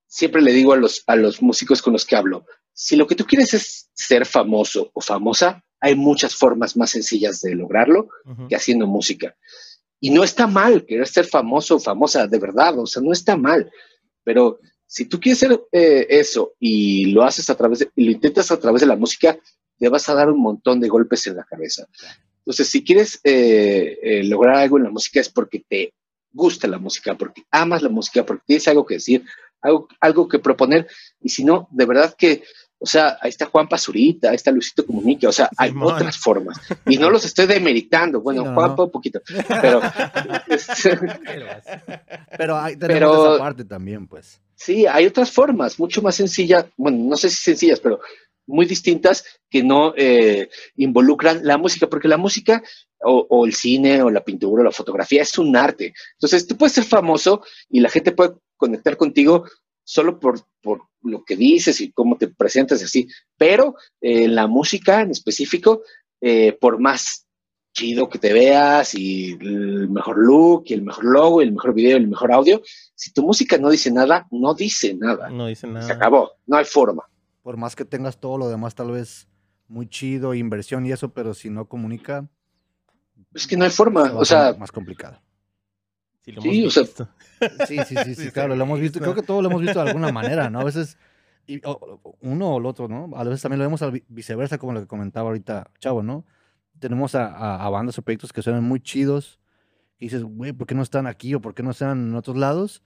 [0.06, 3.14] siempre le digo a los, a los músicos con los que hablo, si lo que
[3.14, 8.08] tú quieres es ser famoso o famosa, hay muchas formas más sencillas de lograrlo
[8.48, 9.34] que haciendo música.
[9.98, 13.36] Y no está mal querer ser famoso o famosa, de verdad, o sea, no está
[13.36, 13.70] mal.
[14.24, 14.60] Pero
[14.90, 18.50] si tú quieres ser eh, eso y lo haces a través de, y lo intentas
[18.50, 19.38] a través de la música,
[19.79, 21.87] te vas a dar un montón de golpes en la cabeza.
[22.38, 25.94] Entonces, si quieres eh, eh, lograr algo en la música es porque te
[26.33, 29.24] gusta la música, porque amas la música, porque tienes algo que decir,
[29.61, 30.88] algo, algo que proponer.
[31.20, 32.42] Y si no, de verdad que,
[32.81, 36.61] o sea, ahí está Juan Pazurita, ahí está Luisito Comunique, o sea, hay otras formas.
[36.87, 38.22] Y no los estoy demeritando.
[38.22, 39.20] Bueno, Juan, un poquito,
[39.62, 39.81] pero.
[42.37, 44.40] pero hay pero, esa parte también, pues.
[44.62, 47.98] Sí, hay otras formas, mucho más sencillas, bueno, no sé si sencillas, pero
[48.46, 52.62] muy distintas que no eh, involucran la música, porque la música
[53.02, 55.94] o, el cine o la pintura o la fotografía es un arte.
[56.12, 59.46] Entonces, tú puedes ser famoso y la gente puede conectar contigo
[59.82, 65.00] solo por, por lo que dices y cómo te presentas así, pero eh, la música
[65.00, 65.84] en específico,
[66.20, 67.26] eh, por más
[67.72, 71.74] chido que te veas y el mejor look y el mejor logo y el mejor
[71.74, 72.62] video y el mejor audio,
[72.94, 75.30] si tu música no dice nada, no dice nada.
[75.30, 75.87] No dice nada.
[75.87, 77.04] Se acabó, no hay forma.
[77.42, 79.28] Por más que tengas todo lo demás tal vez
[79.68, 82.28] muy chido, inversión y eso, pero si no comunica...
[83.35, 84.54] Es que no hay forma, o sea...
[84.59, 85.20] Más complicado.
[86.18, 87.09] Sí, lo hemos sí, visto.
[87.66, 88.98] sí, sí, sí, sí, claro, lo hemos visto.
[88.98, 90.61] Creo que todos lo hemos visto de alguna manera, ¿no?
[90.61, 90.98] A veces
[92.20, 93.11] uno o el otro, ¿no?
[93.16, 96.24] A veces también lo vemos viceversa, como lo que comentaba ahorita Chavo, ¿no?
[96.80, 99.38] Tenemos a, bandas o proyectos que suenan muy chidos
[99.98, 102.36] y dices, güey, ¿por qué no están aquí o por qué no están en otros
[102.36, 102.82] lados?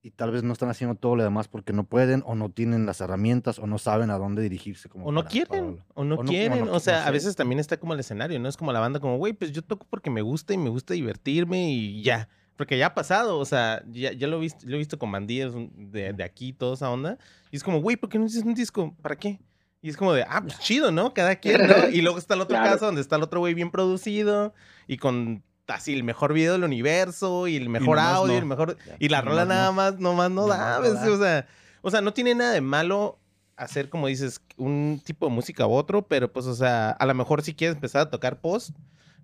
[0.00, 2.86] Y tal vez no están haciendo todo lo demás porque no pueden o no tienen
[2.86, 4.88] las herramientas o no saben a dónde dirigirse.
[4.88, 6.68] Como o no quieren, o no quieren.
[6.68, 8.48] o, sea, a veces también está como el escenario, ¿no?
[8.48, 10.94] Es como la banda como, güey, pues yo toco porque me gusta y me gusta
[10.94, 12.28] divertirme y ya.
[12.56, 15.12] Porque ya ha pasado, o sea, ya, ya lo, he visto, lo he visto con
[15.12, 17.18] bandidas de, de aquí, toda esa onda.
[17.52, 18.96] Y es como, güey, ¿por qué no haces un disco?
[19.00, 19.38] ¿Para qué?
[19.80, 21.14] Y es como de, ah, pues chido, ¿no?
[21.14, 21.88] Cada quien, ¿no?
[21.88, 24.54] Y luego está el otro caso donde está el otro güey bien producido
[24.86, 28.76] y con así el mejor video del universo y el mejor audio y el mejor...
[28.98, 31.46] Y la rola nada más, nomás no, da, O, sea,
[31.82, 33.18] o sea, no tiene nada de malo
[33.56, 37.14] hacer, como dices, un tipo de música u otro, pero pues, o sea, a lo
[37.14, 38.70] mejor si quieres empezar a tocar post,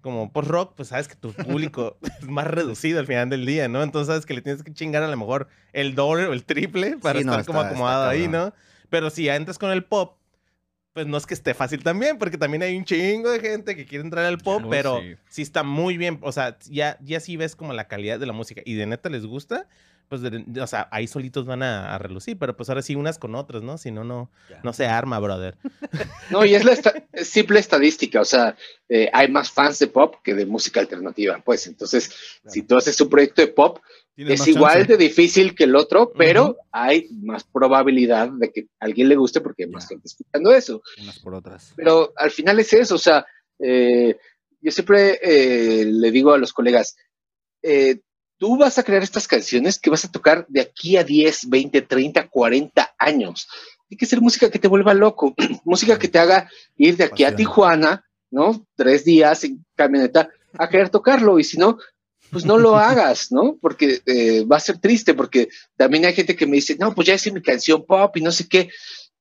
[0.00, 3.68] como post rock, pues sabes que tu público es más reducido al final del día,
[3.68, 3.82] ¿no?
[3.82, 6.98] Entonces sabes que le tienes que chingar a lo mejor el doble o el triple
[6.98, 8.52] para estar como acomodado ahí, ¿no?
[8.90, 10.18] Pero si ya entras con el pop,
[10.94, 13.84] pues no es que esté fácil también, porque también hay un chingo de gente que
[13.84, 15.42] quiere entrar al pop, pero sí.
[15.42, 18.62] está muy bien, o sea, ya, ya sí ves como la calidad de la música
[18.64, 19.66] y de neta les gusta,
[20.08, 23.62] pues, o sea, ahí solitos van a, relucir, pero pues ahora sí unas con otras,
[23.62, 23.76] ¿no?
[23.76, 24.30] Si no, no,
[24.62, 25.56] no se arma, brother.
[26.30, 26.76] No, y es la
[27.22, 28.56] simple estadística, o sea,
[28.88, 32.12] eh, hay más fans de pop que de música alternativa, pues, entonces,
[32.46, 33.80] si tú haces un proyecto de pop,
[34.16, 39.08] es igual de difícil que el otro, pero hay más probabilidad de que a alguien
[39.08, 40.82] le guste porque hay más gente escuchando eso.
[41.00, 41.72] Unas por otras.
[41.76, 43.26] Pero al final es eso, o sea,
[43.58, 44.16] eh,
[44.60, 46.96] yo siempre eh, le digo a los colegas,
[47.62, 48.00] eh,
[48.38, 51.82] tú vas a crear estas canciones que vas a tocar de aquí a 10, 20,
[51.82, 53.48] 30, 40 años.
[53.90, 57.24] Hay que ser música que te vuelva loco, música que te haga ir de aquí
[57.24, 58.66] a Tijuana, ¿no?
[58.76, 61.78] Tres días en camioneta a querer tocarlo y si no,
[62.30, 63.56] pues no lo hagas, ¿no?
[63.60, 67.08] Porque eh, va a ser triste, porque también hay gente que me dice, no, pues
[67.08, 68.70] ya hice mi canción pop y no sé qué.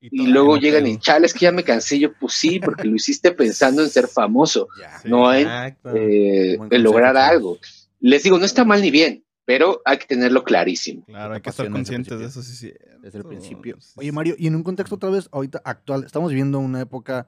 [0.01, 1.97] Y, luego llegan y chales que ya me cansé.
[1.97, 4.67] Yo, pues sí, porque lo hiciste pensando en ser famoso,
[5.05, 5.47] no en,
[5.95, 7.57] eh, en lograr algo
[8.03, 11.05] les digo, no está mal ni bien, pero hay que tenerlo clarísimo.
[11.05, 12.73] Claro, hay que estar conscientes de eso, sí, sí.
[13.01, 13.77] Desde el principio.
[13.95, 17.27] Oye, Mario, y en un contexto otra vez, ahorita actual, estamos viviendo una época,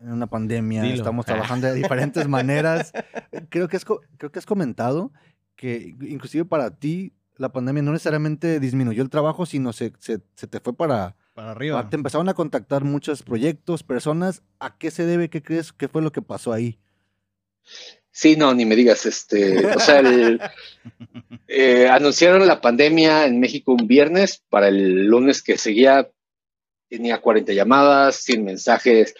[0.00, 2.92] en una pandemia, estamos trabajando de diferentes maneras.
[3.48, 5.12] Creo que, es, creo que has comentado
[5.56, 10.60] que inclusive para ti la pandemia no necesariamente disminuyó el trabajo, sino se, se, te
[10.60, 11.88] fue para, para arriba.
[11.88, 14.42] Te empezaron a contactar muchos proyectos, personas.
[14.58, 15.30] ¿A qué se debe?
[15.30, 15.72] ¿Qué crees?
[15.72, 16.78] ¿Qué fue lo que pasó ahí?
[18.10, 20.40] Sí, no, ni me digas, este, o sea, el,
[21.46, 26.10] eh, anunciaron la pandemia en México un viernes, para el lunes que seguía
[26.88, 29.14] tenía 40 llamadas, 100 mensajes,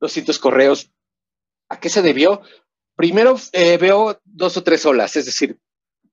[0.00, 0.90] 200 correos.
[1.68, 2.42] ¿A qué se debió?
[2.96, 5.58] Primero eh, veo dos o tres olas, es decir,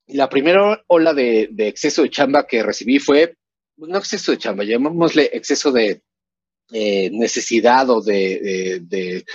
[0.08, 3.36] la primera ola de, exceso de chamba que recibí fue,
[3.76, 6.02] no exceso de chamba, llamémosle exceso de
[6.72, 9.26] eh, necesidad o de,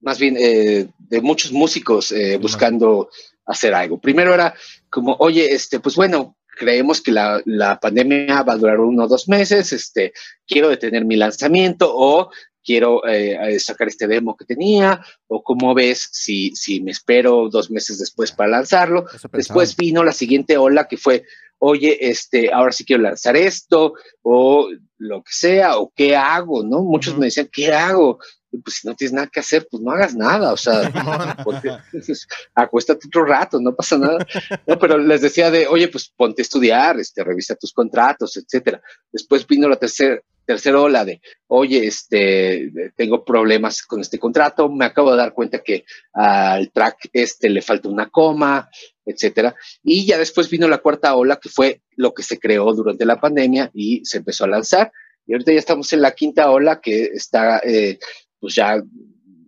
[0.00, 3.08] más bien, eh, de muchos músicos buscando
[3.46, 4.00] hacer algo.
[4.00, 4.54] Primero era
[4.90, 9.08] como, oye, este, pues bueno, creemos que la, la, pandemia va a durar uno o
[9.08, 10.12] dos meses, este,
[10.46, 12.30] quiero detener mi lanzamiento o
[12.64, 17.48] quiero eh, eh, sacar este demo que tenía, o cómo ves si, si me espero
[17.48, 19.04] dos meses después para lanzarlo.
[19.32, 21.24] Después vino la siguiente ola que fue,
[21.58, 26.82] oye, este, ahora sí quiero lanzar esto, o lo que sea, o qué hago, ¿no?
[26.82, 28.18] Muchos me decían, ¿qué hago?
[28.62, 30.82] Pues si no tienes nada que hacer, pues no hagas nada, o sea,
[32.54, 34.26] acuéstate otro rato, no pasa nada.
[34.66, 38.80] No, pero les decía de, oye, pues ponte a estudiar, este, revisa tus contratos, etcétera.
[39.12, 44.84] Después vino la tercera tercera ola de, oye, este, tengo problemas con este contrato, me
[44.84, 48.68] acabo de dar cuenta que al track este le falta una coma,
[49.04, 49.54] etcétera.
[49.82, 53.20] Y ya después vino la cuarta ola, que fue lo que se creó durante la
[53.20, 54.92] pandemia y se empezó a lanzar.
[55.26, 57.98] Y ahorita ya estamos en la quinta ola que está eh,
[58.44, 58.78] pues ya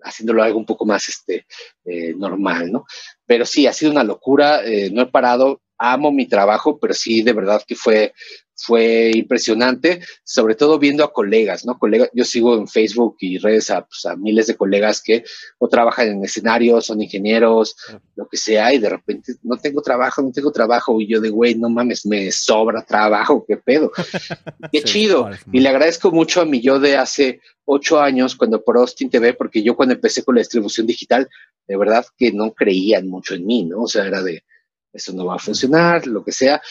[0.02, 1.46] haciéndolo algo un poco más este,
[1.84, 2.86] eh, normal, ¿no?
[3.26, 7.20] Pero sí, ha sido una locura, eh, no he parado, amo mi trabajo, pero sí,
[7.22, 8.14] de verdad que fue,
[8.56, 11.78] fue impresionante, sobre todo viendo a colegas, ¿no?
[11.78, 15.24] Colegas, yo sigo en Facebook y redes a, pues, a miles de colegas que
[15.58, 17.76] o trabajan en escenarios, son ingenieros,
[18.14, 21.28] lo que sea, y de repente no tengo trabajo, no tengo trabajo, y yo de,
[21.28, 23.92] güey, no mames, me sobra trabajo, qué pedo.
[24.72, 25.30] qué chido.
[25.52, 29.34] Y le agradezco mucho a mi yo de hace ocho años, cuando por Austin TV,
[29.34, 31.28] porque yo cuando empecé con la distribución digital,
[31.66, 33.82] de verdad que no creían mucho en mí, ¿no?
[33.82, 34.44] O sea, era de,
[34.92, 36.62] eso no va a funcionar, lo que sea.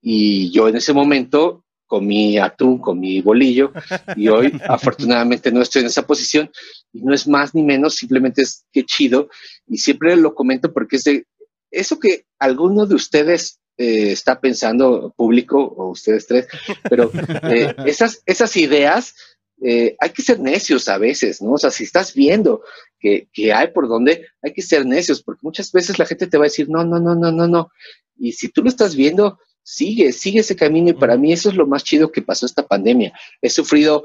[0.00, 3.72] Y yo en ese momento comí atún, comí bolillo
[4.16, 6.50] y hoy afortunadamente no estoy en esa posición
[6.92, 9.28] y no es más ni menos, simplemente es que chido
[9.66, 11.26] y siempre lo comento porque es de
[11.72, 16.46] eso que alguno de ustedes eh, está pensando, público o ustedes tres,
[16.88, 17.10] pero
[17.44, 19.14] eh, esas, esas ideas
[19.62, 21.52] eh, hay que ser necios a veces, ¿no?
[21.52, 22.62] O sea, si estás viendo
[22.98, 26.38] que, que, hay por donde, hay que ser necios, porque muchas veces la gente te
[26.38, 27.70] va a decir, no, no, no, no, no, no.
[28.18, 29.38] Y si tú lo estás viendo,
[29.70, 32.66] sigue, sigue ese camino y para mí eso es lo más chido que pasó esta
[32.66, 33.12] pandemia.
[33.40, 34.04] He sufrido,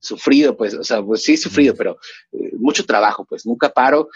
[0.00, 1.98] sufrido, pues, o sea, pues sí he sufrido, pero
[2.32, 4.08] eh, mucho trabajo, pues nunca paro,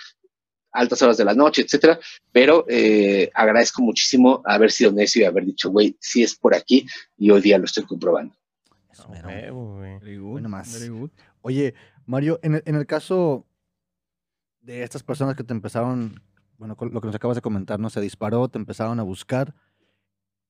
[0.73, 2.01] altas horas de la noche, etcétera,
[2.33, 6.85] pero eh, agradezco muchísimo haber sido necio y haber dicho, güey, sí es por aquí
[7.17, 8.35] y hoy día lo estoy comprobando.
[10.19, 10.75] bueno, más.
[11.43, 11.75] Oye,
[12.07, 13.47] Mario, en el, en el caso
[14.61, 16.21] de estas personas que te empezaron,
[16.59, 17.89] bueno, lo que nos acabas de comentar, ¿no?
[17.89, 19.55] Se disparó, te empezaron a buscar.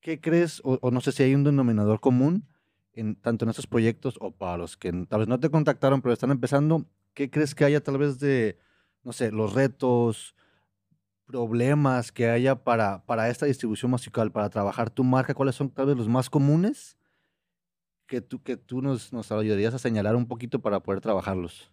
[0.03, 2.49] ¿Qué crees, o, no sé si hay un denominador común,
[2.93, 6.13] en, tanto en estos proyectos o para los que tal vez no te contactaron, pero
[6.13, 6.85] están empezando,
[7.15, 8.59] ¿qué crees que haya tal vez de,
[9.05, 10.35] no sé, los retos,
[11.25, 15.35] problemas que haya para, para esta distribución musical, para trabajar tu marca?
[15.35, 16.99] ¿Cuáles son tal vez los más comunes
[18.07, 21.72] que tú, que tú nos, nos ayudarías a señalar un poquito para poder trabajarlos?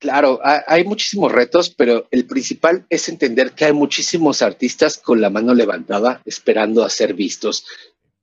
[0.00, 5.28] Claro, hay muchísimos retos, pero el principal es entender que hay muchísimos artistas con la
[5.28, 7.66] mano levantada esperando a ser vistos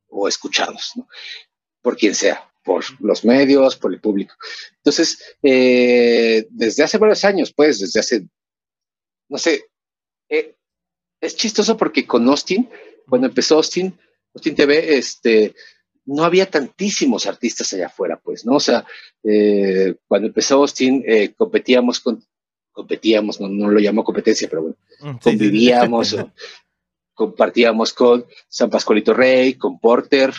[0.09, 1.07] o escuchados, ¿no?
[1.83, 4.33] por quien sea, por los medios, por el público.
[4.77, 8.27] Entonces, eh, desde hace varios años, pues, desde hace,
[9.29, 9.65] no sé,
[10.29, 10.55] eh,
[11.21, 12.69] es chistoso porque con Austin,
[13.07, 13.95] cuando empezó Austin,
[14.33, 15.53] Austin TV, este,
[16.07, 18.55] no había tantísimos artistas allá afuera, pues, ¿no?
[18.55, 18.85] O sea,
[19.23, 22.23] eh, cuando empezó Austin, eh, competíamos con,
[22.71, 26.15] competíamos, no, lo llamo competencia, pero bueno, mm, convivíamos,
[27.13, 30.33] compartíamos con San Pascualito Rey, con Porter,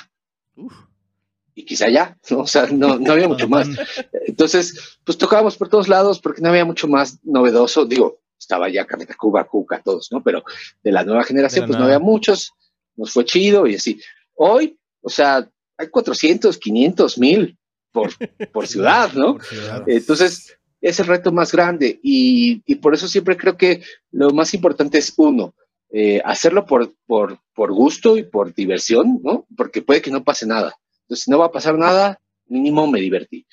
[1.54, 2.40] y quizá ya, ¿no?
[2.40, 3.68] O sea, no, no había mucho más.
[4.26, 8.86] Entonces, pues tocábamos por todos lados porque no había mucho más novedoso, digo, estaba ya
[8.86, 10.22] Carreta Cuba, Cuca, todos, ¿no?
[10.22, 10.44] Pero
[10.82, 12.52] de la nueva generación, pues no había muchos,
[12.96, 14.00] nos fue chido y así.
[14.34, 17.56] Hoy, o sea, hay 400, 500, mil
[17.92, 18.10] por,
[18.52, 19.38] por ciudad, ¿no?
[19.86, 24.54] Entonces, es el reto más grande y, y, por eso siempre creo que lo más
[24.54, 25.54] importante es uno,
[25.90, 29.46] eh, hacerlo por, por, por, gusto y por diversión, ¿no?
[29.56, 30.76] Porque puede que no pase nada.
[31.02, 33.46] Entonces, si no va a pasar nada, mínimo me divertí.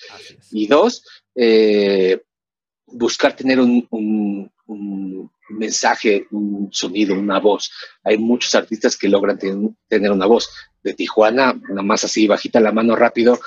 [0.51, 1.03] Y dos,
[1.35, 2.21] eh,
[2.87, 7.71] buscar tener un, un, un, mensaje, un sonido, una voz.
[8.03, 9.37] Hay muchos artistas que logran
[9.87, 10.49] tener una voz
[10.83, 13.39] de Tijuana, nada más así, bajita la mano rápido,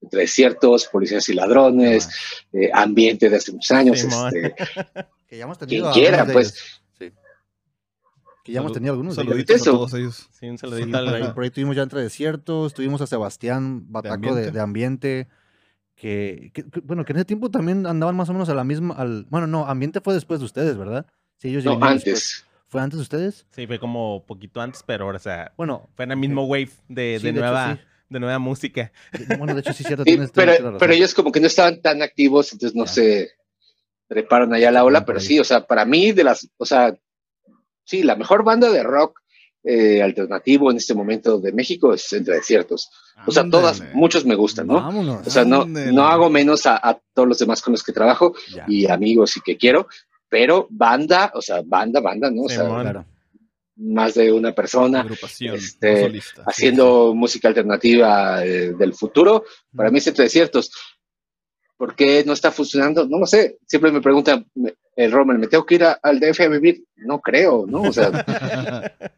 [0.00, 2.08] entre desiertos, policías y ladrones,
[2.52, 4.54] eh, ambiente de hace muchos años, este,
[5.28, 6.80] Que ya hemos quien tenido quiera, algunos de pues.
[6.98, 7.12] Sí.
[8.44, 9.16] Que ya hemos tenido algunos.
[9.16, 9.30] de ellos.
[9.32, 9.70] Saluditos a Eso.
[9.72, 10.28] todos ellos.
[10.32, 11.34] Sí, un Sí, saludito por, ahí, al...
[11.34, 14.50] por ahí tuvimos ya entre desiertos, tuvimos a Sebastián Bataco de, ambiente.
[14.52, 15.28] de ambiente,
[15.96, 18.64] que, que- que- bueno, que en ese tiempo también andaban más o menos a la
[18.64, 21.06] misma, al, bueno, no, ambiente fue después de ustedes, ¿verdad?
[21.38, 22.44] Sí, ellos ya No, antes.
[22.68, 23.46] ¿Fue antes de ustedes?
[23.50, 26.70] Sí, fue como poquito antes, pero ahora, o sea, Bueno, fue en el mismo wave
[26.88, 27.80] de, sí, de hecho, nueva, sí.
[28.10, 28.92] de nueva música.
[29.12, 31.80] De- Bueno, de hecho sí cierto, Sí, tienes, pero, pero ellos como que no estaban
[31.80, 33.30] tan activos, entonces no se
[34.06, 36.94] treparon allá a la ola, pero sí, o sea, para mí de las, o sea,
[37.84, 39.20] sí, la mejor banda de rock
[39.64, 42.88] eh, alternativo en este momento de México es Entre Desiertos.
[43.26, 44.74] O sea, todas, muchos me gustan, ¿no?
[44.74, 45.26] Vámonos.
[45.26, 45.92] O sea, no, Ándale.
[45.92, 49.36] no hago menos a, a todos los demás con los que trabajo Ya, y amigos
[49.36, 49.88] y que quiero,
[50.28, 52.42] pero banda, o sea, banda, banda, ¿no?
[52.42, 53.04] O sea, claro.
[53.76, 56.42] más de una persona Agrupación, este, solista.
[56.46, 59.44] haciendo música alternativa eh, del futuro.
[59.74, 60.70] Para mí es entre desiertos.
[61.76, 63.06] ¿Por qué no está funcionando?
[63.06, 63.58] No lo sé.
[63.66, 64.46] Siempre me preguntan,
[64.96, 66.84] el Rommel, ¿me tengo que ir a- al DF a vivir?
[66.96, 67.82] No creo, ¿no?
[67.82, 68.10] O sea,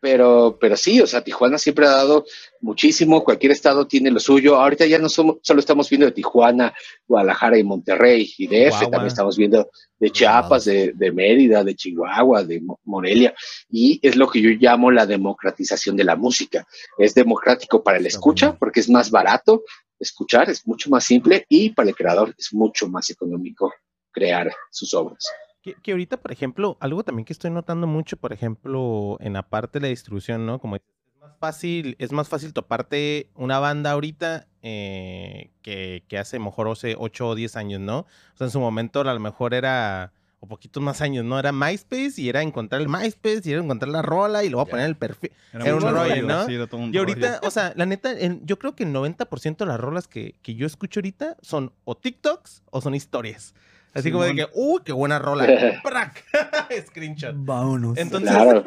[0.00, 2.24] pero, pero sí, o sea, Tijuana siempre ha dado
[2.60, 4.56] muchísimo, cualquier estado tiene lo suyo.
[4.56, 6.74] Ahorita ya no somos, solo estamos viendo de Tijuana,
[7.06, 8.80] Guadalajara y Monterrey, y DF Chihuahua.
[8.90, 13.34] también estamos viendo de Chiapas, de, de Mérida, de Chihuahua, de Mo- Morelia,
[13.70, 16.66] y es lo que yo llamo la democratización de la música.
[16.98, 19.62] Es democrático para el escucha, porque es más barato
[19.98, 23.72] escuchar, es mucho más simple, y para el creador es mucho más económico
[24.12, 25.24] crear sus obras.
[25.66, 29.42] Que, que ahorita, por ejemplo, algo también que estoy notando mucho, por ejemplo, en la
[29.42, 30.60] parte de la distribución, ¿no?
[30.60, 30.82] Como es
[31.20, 36.94] más fácil, es más fácil toparte una banda ahorita eh, que, que hace mejor hace
[36.96, 37.98] 8 o 10 años, ¿no?
[38.00, 41.36] O sea, en su momento a lo mejor era, o poquitos más años, ¿no?
[41.36, 44.70] Era MySpace y era encontrar el MySpace y era encontrar la rola y luego Ya.
[44.70, 45.32] poner el perfil.
[45.52, 46.46] Era Era un rollo, ¿no?
[46.46, 47.48] sí, era todo un Y ahorita, rollo.
[47.48, 50.54] o sea, la neta, en- yo creo que el 90% de las rolas que, que
[50.54, 53.52] yo escucho ahorita son o TikToks o son historias.
[54.00, 55.46] Así como de que, uy, qué buena rola.
[55.84, 56.24] ¡Prac!
[56.88, 57.34] Screenshot.
[57.36, 57.96] Vámonos.
[57.98, 58.64] Entonces, Claro.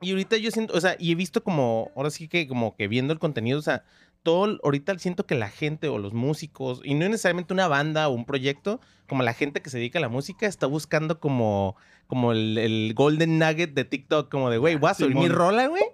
[0.00, 2.88] y ahorita yo siento, o sea, y he visto como, ahora sí que como que
[2.88, 3.84] viendo el contenido, o sea,
[4.22, 8.12] todo, ahorita siento que la gente o los músicos, y no necesariamente una banda o
[8.12, 12.32] un proyecto, como la gente que se dedica a la música, está buscando como, como
[12.32, 15.84] el, el golden nugget de TikTok, como de, güey, voy a subir mi rola, güey.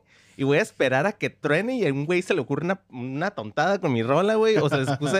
[0.40, 2.80] Y voy a esperar a que truene y a un güey se le ocurre una,
[2.90, 4.56] una tontada con mi rola, güey.
[4.56, 4.76] O, se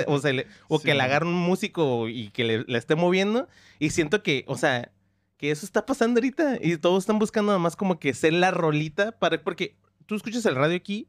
[0.07, 3.47] o, se le- o que le agarre un músico y que le, le esté moviendo.
[3.79, 4.91] Y siento que, o sea,
[5.37, 6.57] que eso está pasando ahorita.
[6.63, 9.43] Y todos están buscando nada más como que ser la rolita para.
[9.43, 11.07] Porque tú escuchas el radio aquí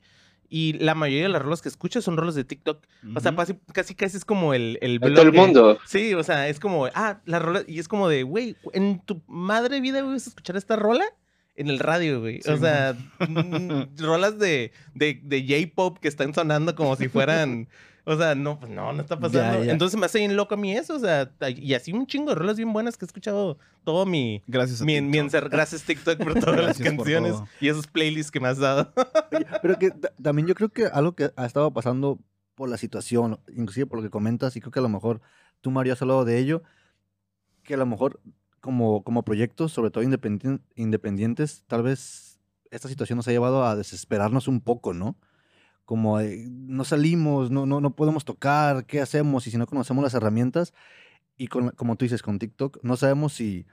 [0.50, 2.86] y la mayoría de las rolas que escuchas son rolas de TikTok.
[3.16, 5.80] O sea, casi, casi casi es como el, el En todo el blog mundo.
[5.86, 7.64] Sí, o sea, es como, ah, la rola.
[7.66, 11.06] Y es como de, güey, en tu madre vida, güey, vas a escuchar esta rola
[11.56, 12.40] en el radio, güey.
[12.40, 12.96] o Sí, sea,
[13.28, 17.68] mm, rolas de, de, de J-pop que están sonando como si fueran.
[18.04, 19.64] O sea, no, pues no, no está pasando.
[19.64, 19.72] ya.
[19.72, 20.96] Entonces me hace bien loco a mí eso.
[20.96, 24.42] O sea, y así un chingo de rolas bien buenas que he escuchado todo mi.
[24.48, 25.30] Gracias a Mi, mi TikTok.
[25.44, 28.58] encer- gracias TikTok por todas las Gracias por canciones y esos playlists que me has
[28.58, 28.92] dado.
[29.62, 32.18] Pero que ta- también yo creo que algo que ha estado pasando
[32.56, 35.22] por la situación, inclusive por lo que comentas, y creo que a lo mejor
[35.62, 36.64] tú, Mario, has hablado de ello,
[37.62, 38.20] que a lo mejor
[38.62, 43.76] como, como proyectos, sobre todo independien- independientes, tal vez esta situación nos ha llevado a
[43.76, 45.18] desesperarnos un poco, ¿no?
[45.84, 49.46] Como de, no salimos, no, no, no podemos tocar, ¿qué hacemos?
[49.48, 50.74] Y si no conocemos las herramientas,
[51.38, 53.66] y con, como tú dices, con TikTok, no sabemos si,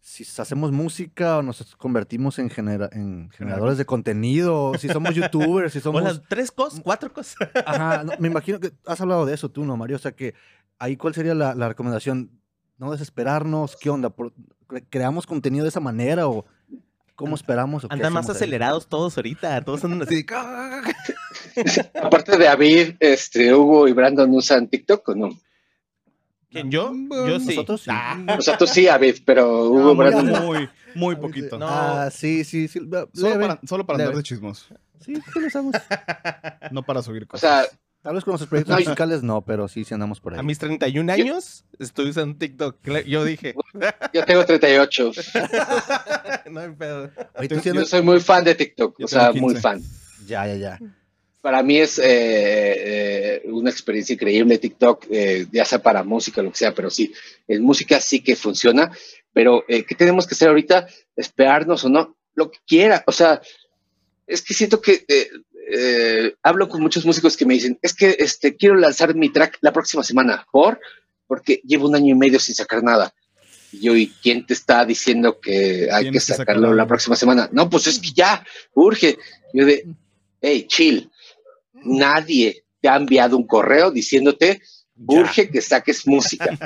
[0.00, 5.72] si hacemos música o nos convertimos en, genera- en generadores de contenido, si somos youtubers,
[5.72, 6.02] si O somos...
[6.02, 7.36] las tres cosas, cuatro cosas.
[7.64, 9.96] Ajá, no, me imagino que has hablado de eso tú, ¿no, Mario?
[9.96, 10.34] O sea que
[10.78, 12.30] ahí cuál sería la, la recomendación,
[12.78, 14.12] no desesperarnos, ¿qué onda?
[14.90, 16.44] ¿Creamos contenido de esa manera o
[17.14, 17.84] cómo esperamos?
[17.84, 18.36] o qué Andan más ahí?
[18.36, 19.60] acelerados todos ahorita.
[19.62, 20.22] Todos andan así.
[20.22, 20.26] de-
[22.02, 25.28] Aparte de David, este, Hugo y Brandon usan TikTok o no?
[26.50, 26.90] ¿Quién, yo?
[26.94, 27.46] Bueno, Yo sí.
[27.48, 27.90] nosotros sí.
[27.92, 30.44] Ah, O sea, tú sí, David, pero Hugo, No, muy, Brandon.
[30.44, 31.58] muy, muy poquito.
[31.58, 31.66] No.
[31.68, 32.78] Ah, sí, sí, sí.
[32.80, 34.68] Solo leve, para, solo para andar de chismos,
[35.00, 35.74] Sí, sí lo usamos.
[36.70, 37.68] no para subir O cosas.
[37.68, 40.38] sea, Tal vez con nuestros proyectos musicales no, pero sí, sí andamos por ahí.
[40.38, 42.76] A mis 31 años estoy usando TikTok.
[43.04, 43.52] Yo dije.
[44.12, 45.10] yo tengo 38.
[46.52, 47.10] no hay pedo.
[47.34, 49.60] Oye, tú yo- Yo soy muy fan de TikTok, Yo o sea, muy 15.
[49.60, 49.82] fan.
[50.24, 50.80] Ya, ya, ya.
[51.40, 56.44] Para mí es eh, eh, una experiencia increíble TikTok, eh, ya sea para música o
[56.44, 57.12] lo que sea, pero sí,
[57.48, 58.88] en música sí que funciona.
[59.32, 60.86] Pero, eh, ¿qué tenemos que hacer ahorita?
[61.16, 63.02] Esperarnos o no, lo que quiera.
[63.08, 63.40] O sea,
[64.28, 65.28] es que siento que eh,
[65.68, 69.58] eh, hablo con muchos músicos que me dicen, es que este, quiero lanzar mi track
[69.60, 70.46] la próxima semana.
[70.52, 70.80] ¿Por?
[71.26, 73.12] Porque llevo un año y medio sin sacar nada.
[73.72, 76.74] Y yo, ¿y quién te está diciendo que hay que sacarlo sacarlo.
[76.74, 77.48] la próxima semana?
[77.52, 78.44] No, pues es que ya,
[78.74, 79.18] urge.
[79.52, 79.86] Yo de,
[80.40, 81.10] hey, chill.
[81.72, 84.62] Nadie te ha enviado un correo diciéndote,
[84.94, 85.20] Ya.
[85.20, 86.56] urge que saques música.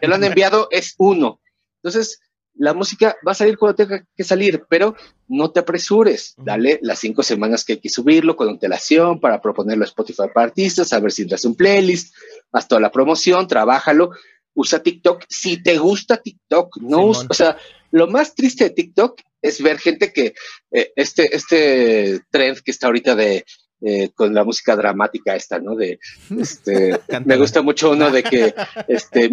[0.00, 1.40] Te lo han enviado, es uno.
[1.82, 2.20] Entonces,
[2.60, 4.94] la música va a salir cuando tenga que salir, pero
[5.28, 6.34] no te apresures.
[6.36, 10.48] Dale las cinco semanas que hay que subirlo con antelación para proponerlo a Spotify para
[10.48, 12.14] artistas, a ver si entras un playlist,
[12.52, 14.10] haz toda la promoción, trabájalo,
[14.52, 15.24] usa TikTok.
[15.26, 17.56] Si te gusta TikTok, no usa, o sea,
[17.92, 20.34] lo más triste de TikTok es ver gente que
[20.70, 23.46] eh, este, este trend que está ahorita de
[23.82, 25.74] eh, con la música dramática esta, ¿no?
[25.74, 25.98] De,
[26.38, 28.54] este, me gusta mucho uno de que,
[28.88, 29.30] este,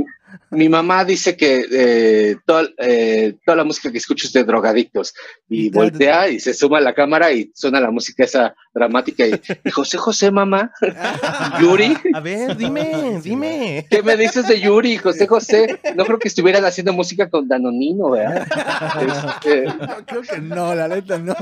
[0.52, 5.14] mi mamá dice que eh, toda, eh, toda la música que escucho es de drogadictos
[5.50, 9.70] y voltea y se suma a la cámara y suena la música esa dramática y,
[9.70, 10.72] José José, mamá,
[11.62, 11.98] Yuri.
[12.14, 13.86] A ver, dime, dime.
[13.90, 15.80] ¿Qué me dices de Yuri, José José?
[15.96, 18.48] No creo que estuvieran haciendo música con Danonino, ¿verdad?
[19.38, 21.36] Este, no, creo que no, la neta no.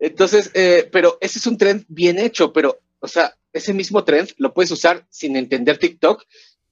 [0.00, 4.30] Entonces, eh, pero ese es un trend bien hecho, pero, o sea, ese mismo trend
[4.38, 6.24] lo puedes usar sin entender TikTok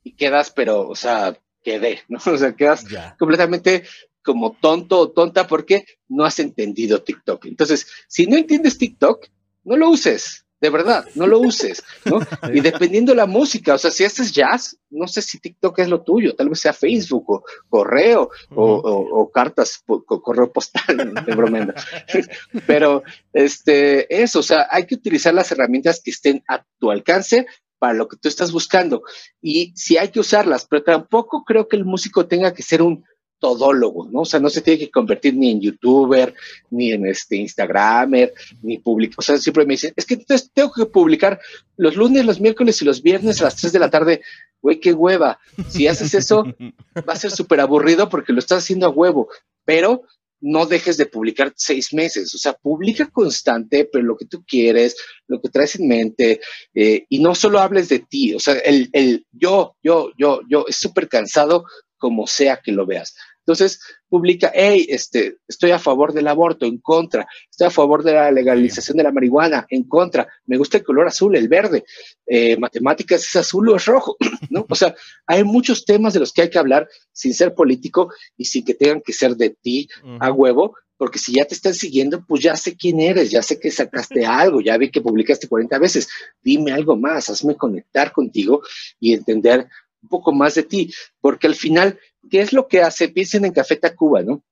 [0.03, 2.19] y quedas, pero, o sea, quedé, ¿no?
[2.25, 2.85] O sea, quedas
[3.19, 3.85] completamente
[4.23, 7.47] como tonto o tonta porque no has entendido TikTok.
[7.47, 9.27] Entonces, si no entiendes TikTok,
[9.65, 12.19] no lo uses de verdad, no lo uses, ¿no?
[12.53, 15.89] Y dependiendo de la música, o sea, si haces jazz, no sé si TikTok es
[15.89, 21.75] lo tuyo, tal vez sea Facebook o correo o, cartas, correo postal, de bromenda.
[22.67, 23.03] Pero,
[23.33, 27.47] este, eso, o sea, hay que utilizar las herramientas que estén a tu alcance
[27.79, 29.03] para lo que tú estás buscando.
[29.41, 33.05] Y si hay que usarlas, pero tampoco creo que el músico tenga que ser un
[33.39, 34.21] todólogo, ¿no?
[34.21, 36.35] O sea, no se tiene que convertir ni en youtuber,
[36.71, 38.33] ni en este Instagramer,
[38.63, 39.17] ni publicar.
[39.19, 40.17] O sea, siempre me dicen, es que
[40.53, 41.41] tengo que publicar
[41.77, 44.23] los lunes, los miércoles y los viernes a las 3 de la tarde.
[44.61, 45.39] Güey, qué hueva.
[45.69, 46.45] Si haces eso,
[47.09, 49.29] va a ser súper aburrido porque lo estás haciendo a huevo,
[49.65, 50.03] pero
[50.41, 52.35] no dejes de publicar seis meses.
[52.35, 56.41] O sea, publica constante, pero lo que tú quieres, lo que traes en mente,
[56.75, 58.35] eh, y no solo hables de ti.
[58.35, 61.65] O sea, el, el yo, yo, yo, yo, es súper cansado
[61.99, 63.15] como sea que lo veas.
[63.49, 63.81] Entonces,
[64.11, 68.31] publica, hey, este, estoy a favor del aborto, en contra, estoy a favor de la
[68.31, 71.87] legalización de la marihuana, en contra, me gusta el color azul, el verde,
[72.27, 74.19] eh, matemáticas es azul o es rojo,
[74.51, 74.67] ¿no?
[74.69, 74.95] O sea,
[75.27, 78.75] hay muchos temas de los que hay que hablar sin ser político y sin que
[78.75, 79.89] tengan que ser de ti
[80.21, 83.59] a huevo, porque si ya te están siguiendo, pues ya sé quién eres, ya sé
[83.59, 86.07] que sacaste algo, ya vi que publicaste 40 veces,
[86.43, 88.61] dime algo más, hazme conectar contigo
[89.01, 89.67] y entender
[90.03, 91.99] un poco más de ti, porque al final,
[92.29, 93.09] ¿qué es lo que hace?
[93.09, 94.43] Piensen en Café Tacuba, ¿no?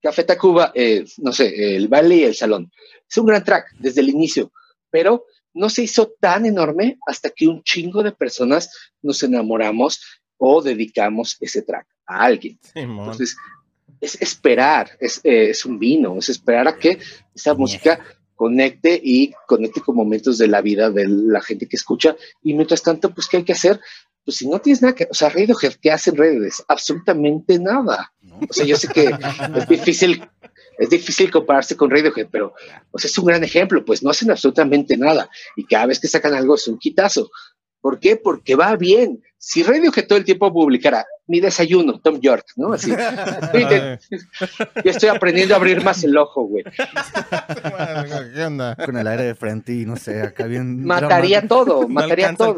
[0.00, 2.70] Café Tacuba, eh, no sé, el baile y el salón.
[3.08, 4.52] Es un gran track desde el inicio,
[4.90, 8.70] pero no se hizo tan enorme hasta que un chingo de personas
[9.02, 10.00] nos enamoramos
[10.38, 12.58] o dedicamos ese track a alguien.
[12.74, 13.36] Entonces,
[14.00, 16.98] es esperar, es, eh, es, un vino, es esperar a que
[17.34, 18.00] esa música
[18.34, 22.16] conecte y conecte con momentos de la vida de la gente que escucha.
[22.42, 23.80] Y mientras tanto, pues, ¿qué hay que hacer?
[24.24, 26.62] Pues si no tienes nada que, o sea, Radiohead, ¿qué hacen redes?
[26.68, 28.12] Absolutamente nada.
[28.48, 29.10] O sea, yo sé que
[29.56, 30.24] es difícil,
[30.78, 32.54] es difícil compararse con Radiohead, pero
[32.90, 36.08] o sea, es un gran ejemplo, pues no hacen absolutamente nada y cada vez que
[36.08, 37.30] sacan algo es un quitazo.
[37.80, 38.16] ¿Por qué?
[38.16, 39.20] Porque va bien.
[39.38, 42.72] Si Radiohead todo el tiempo publicara mi desayuno, Tom York, ¿no?
[42.72, 42.90] Así.
[42.94, 43.98] ya
[44.84, 46.62] estoy aprendiendo a abrir más el ojo, güey.
[48.34, 48.76] ¿Qué onda?
[48.76, 50.84] Con el aire de frente y no sé, acá bien.
[50.84, 52.54] Mataría todo, mataría todo.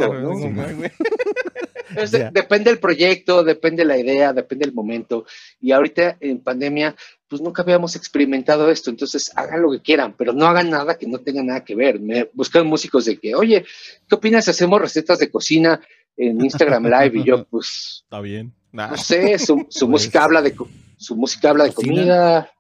[2.33, 5.27] Depende del proyecto, depende la idea, depende el momento.
[5.61, 6.97] Y ahorita en pandemia,
[7.29, 8.91] pues nunca habíamos experimentado esto.
[8.91, 12.01] Entonces hagan lo que quieran, pero no hagan nada que no tenga nada que ver.
[12.01, 13.65] Me buscan músicos de que, oye,
[14.09, 15.81] ¿qué opinas si hacemos recetas de cocina
[16.17, 17.19] en Instagram Live?
[17.19, 18.03] Y yo, pues.
[18.05, 18.55] Está bien.
[18.73, 19.57] No sé, su,
[19.89, 20.55] música pues, habla de
[20.97, 22.51] su música habla de comida.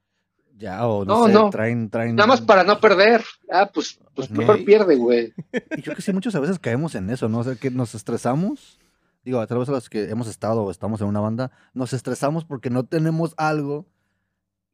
[0.56, 2.14] Ya, o no, no, traen, traen.
[2.14, 3.24] Nada más para no perder.
[3.50, 5.32] Ah, pues, pues mejor pierde, güey.
[5.76, 7.40] Y yo que sí, muchas veces caemos en eso, ¿no?
[7.40, 8.78] O sea, que nos estresamos
[9.24, 12.44] digo, a través de las que hemos estado o estamos en una banda, nos estresamos
[12.44, 13.86] porque no tenemos algo.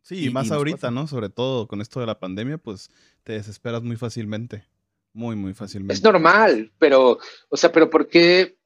[0.02, 1.06] Sí, y, más ahorita, ¿no?
[1.06, 2.90] Sobre todo con esto de la pandemia, pues
[3.22, 4.64] te desesperas muy fácilmente.
[5.12, 5.94] Muy, muy fácilmente.
[5.94, 8.56] Es normal, pero, o sea, pero ¿por qué?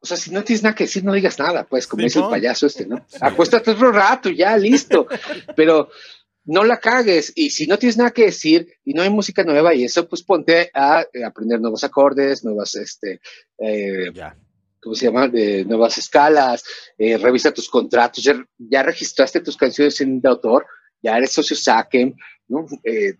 [0.00, 2.28] O sea, si no tienes nada que decir, no digas nada, pues, como dice el
[2.28, 3.04] payaso este, ¿no?
[3.20, 5.06] Acuéstate otro rato, ya, listo.
[5.56, 5.90] pero
[6.48, 7.32] no la cagues.
[7.36, 10.22] Y si no tienes nada que decir y no hay música nueva y eso, pues
[10.22, 13.20] ponte a, eh, aprender nuevos acordes, nuevas, este,
[13.58, 14.10] eh,
[14.80, 15.28] ¿cómo se llama?
[15.28, 16.64] Nuevas escalas,
[16.96, 18.24] eh, revisa tus contratos,
[18.56, 20.66] ya, registraste tus canciones en de autor,
[21.02, 21.54] ya eres socio
[22.48, 22.66] ¿no?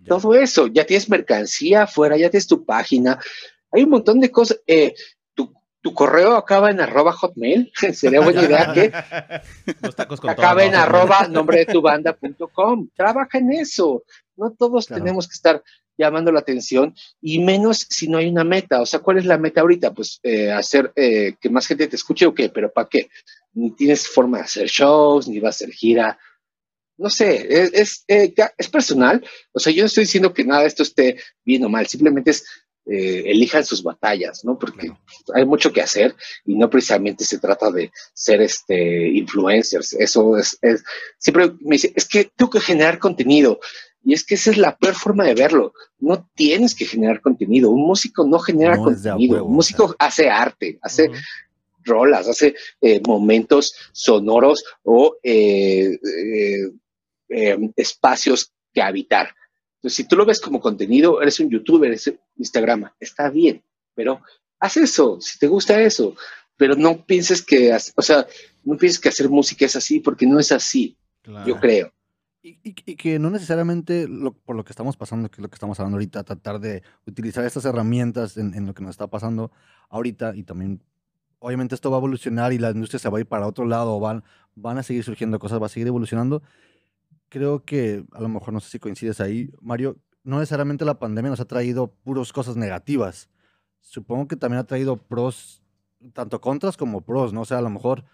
[0.06, 3.20] todo eso, ya tienes mercancía afuera, ya tienes tu página.
[3.70, 4.58] Hay un montón de cosas
[5.88, 8.92] tu correo acaba en arroba hotmail, sería buena idea que
[10.28, 12.88] acabe en arroba nombre de tu banda.com.
[12.94, 14.04] Trabaja en eso.
[14.36, 15.62] No todos tenemos que estar
[15.96, 18.82] llamando la atención y menos si no hay una meta.
[18.82, 19.94] O sea, ¿cuál es la meta ahorita?
[19.94, 23.08] Pues eh, hacer eh, que más gente te escuche o qué, pero ¿para qué?
[23.54, 26.18] ni tienes forma de hacer shows, ni vas a hacer gira.
[26.98, 29.24] No sé, es, es, es personal.
[29.52, 32.30] O sea, yo no estoy diciendo que nada de esto esté bien o mal, simplemente
[32.30, 32.44] es
[32.90, 34.58] eh, elijan sus batallas, ¿no?
[34.58, 34.90] Porque
[35.34, 36.14] hay mucho que hacer
[36.46, 39.92] y no precisamente se trata de ser este influencers.
[39.92, 40.58] Eso es,
[41.18, 43.60] siempre me dice, es que tengo que generar contenido.
[44.02, 45.74] Y es que esa es la peor forma de verlo.
[45.98, 47.68] No tienes que generar contenido.
[47.68, 49.44] Un músico no genera contenido.
[49.44, 51.10] Un músico hace arte, hace
[51.84, 55.98] rolas, hace eh, momentos sonoros o eh,
[57.76, 59.34] espacios que habitar.
[59.78, 63.62] Entonces, si tú lo ves como contenido, eres un youtuber, eres un Instagram, está bien,
[63.94, 64.20] pero
[64.58, 66.16] haz eso, si te gusta eso,
[66.56, 68.26] pero no pienses que, o sea,
[68.64, 70.98] no pienses que hacer música es así, porque no es así,
[71.46, 71.92] yo creo.
[72.42, 74.08] Y, que no necesariamente
[74.44, 77.44] por lo que estamos pasando, que es lo que estamos hablando ahorita, tratar de utilizar
[77.44, 79.52] estas herramientas en, lo que nos está pasando
[79.90, 80.82] ahorita y también,
[81.38, 84.00] obviamente esto va a evolucionar y la industria se va a ir para otro lado,
[84.00, 84.24] van,
[84.56, 86.42] van a seguir surgiendo cosas, va a seguir evolucionando
[87.28, 91.30] creo que a lo mejor no sé si coincides ahí, Mario, no necesariamente la pandemia
[91.30, 93.30] nos ha traído puros cosas negativas.
[93.80, 95.62] Supongo que también ha traído pros,
[96.12, 97.42] tanto contras como pros, ¿no?
[97.42, 98.04] O sea, a lo mejor,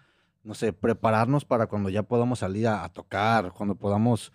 [0.43, 4.31] no sé, prepararnos para cuando ya podamos salir a, tocar, cuando podamos...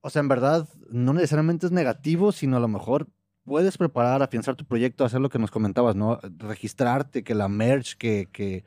[0.00, 3.08] O sea, en verdad, no necesariamente es negativo, sino a lo mejor
[3.44, 6.18] puedes preparar, afianzar tu proyecto, hacer lo que nos comentabas, ¿no?
[6.38, 8.64] Registrarte, que la merch, que, que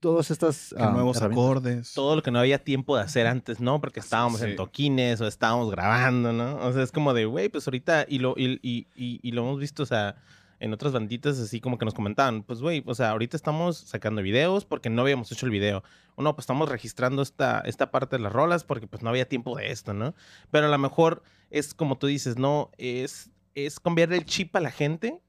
[0.00, 1.94] todas estas ah, nuevos acordes.
[1.94, 3.80] Todo lo que no había tiempo de hacer antes, ¿no?
[3.80, 6.56] Porque estábamos en toquines o estábamos grabando, ¿no?
[6.56, 9.60] O sea, es como de, güey, pues ahorita, y lo, y, y, y, lo hemos
[9.60, 10.16] visto, o sea,
[10.60, 14.22] en otras banditas así como que nos comentaban, pues, güey, o sea, ahorita estamos sacando
[14.22, 15.82] videos porque no habíamos hecho el video.
[16.14, 19.28] O no, pues estamos registrando esta, esta parte de las rolas porque pues no había
[19.28, 20.14] tiempo de esto, ¿no?
[20.50, 22.70] Pero a lo mejor es como tú dices, ¿no?
[22.76, 25.20] Es, es cambiar el chip a la gente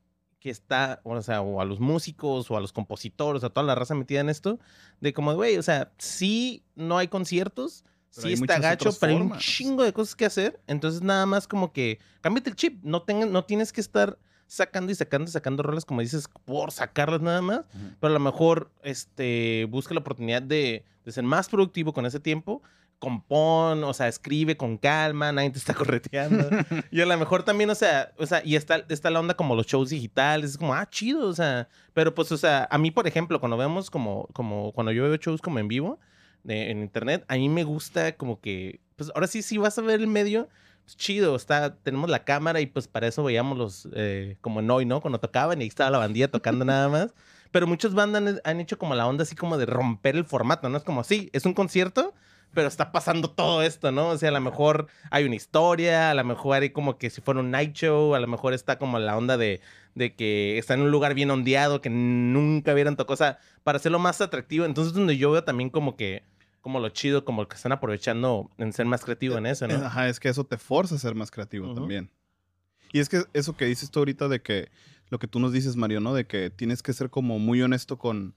[0.44, 3.76] que está, o sea, o a los músicos, o a los compositores, a toda la
[3.76, 4.60] raza metida en esto,
[5.00, 9.38] de como, güey, o sea, sí no hay conciertos, sí está gacho, pero hay un
[9.38, 13.46] chingo de cosas que hacer, entonces nada más como que, cámbiate el chip, no, no
[13.46, 17.66] tienes que estar sacando y sacando y sacando rolas, como dices, por sacarlas nada más,
[18.02, 22.20] pero a lo mejor, este, busca la oportunidad de, de ser más productivo con ese
[22.20, 22.62] tiempo,
[23.00, 26.50] compón, o sea, escribe con calma, nadie te está correteando.
[26.91, 29.56] y a lo mejor también, o sea, o sea, y está, está la onda como
[29.56, 32.91] los shows digitales, es como, ah, chido, o sea, pero pues, o sea, a mí,
[32.91, 36.00] por ejemplo, cuando vemos como, como, cuando yo veo shows como en vivo,
[36.44, 39.82] de, en internet, a mí me gusta como que, pues ahora sí, si vas a
[39.82, 40.50] ver el medio,
[40.84, 44.70] pues chido, está, tenemos la cámara y pues para eso veíamos los, eh, como en
[44.70, 45.02] hoy, ¿no?
[45.02, 47.14] Cuando tocaban y ahí estaba la bandilla tocando nada más.
[47.52, 50.78] Pero muchos bandas han hecho como la onda así como de romper el formato, ¿no?
[50.78, 52.14] Es como, sí, es un concierto,
[52.54, 54.10] pero está pasando todo esto, ¿no?
[54.10, 57.22] O sea, a lo mejor hay una historia, a lo mejor hay como que si
[57.22, 59.62] fuera un night show, a lo mejor está como la onda de,
[59.95, 63.78] de que está en un lugar bien ondeado, que nunca vieron tocado, o sea, para
[63.78, 64.66] hacerlo más atractivo.
[64.66, 66.24] Entonces, donde yo veo también como que,
[66.62, 69.76] como lo chido, como que están aprovechando en ser más creativo en eso, ¿no?
[69.76, 72.10] Ajá, es que eso te forza a ser más creativo también.
[72.91, 74.70] Y es que eso que dices tú ahorita de que,
[75.10, 76.14] lo que tú nos dices, Mario, ¿no?
[76.14, 78.36] De que tienes que ser como muy honesto con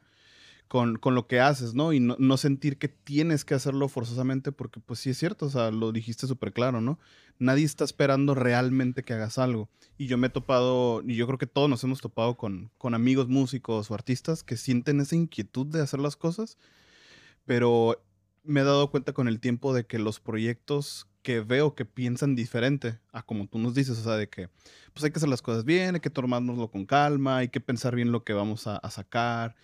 [0.68, 1.92] con, lo que haces, ¿no?
[1.92, 5.70] Y no, sentir que tienes que hacerlo forzosamente, porque pues sí es cierto, o sea,
[5.70, 6.98] lo dijiste súper claro, ¿no?
[7.38, 9.68] Nadie está esperando realmente que hagas algo.
[9.96, 12.94] Y yo me he topado, y yo creo que todos nos hemos topado con, con
[12.94, 16.58] amigos músicos o artistas que sienten esa inquietud de hacer las cosas,
[17.44, 18.02] pero
[18.42, 22.36] me he dado cuenta con el tiempo de que los proyectos que veo que piensan
[22.36, 24.48] diferente a como tú nos dices, o sea, de que
[24.94, 27.94] pues hay que hacer las cosas bien, hay que tomárnoslo con calma, hay que pensar
[27.94, 29.56] bien lo que vamos a sacar,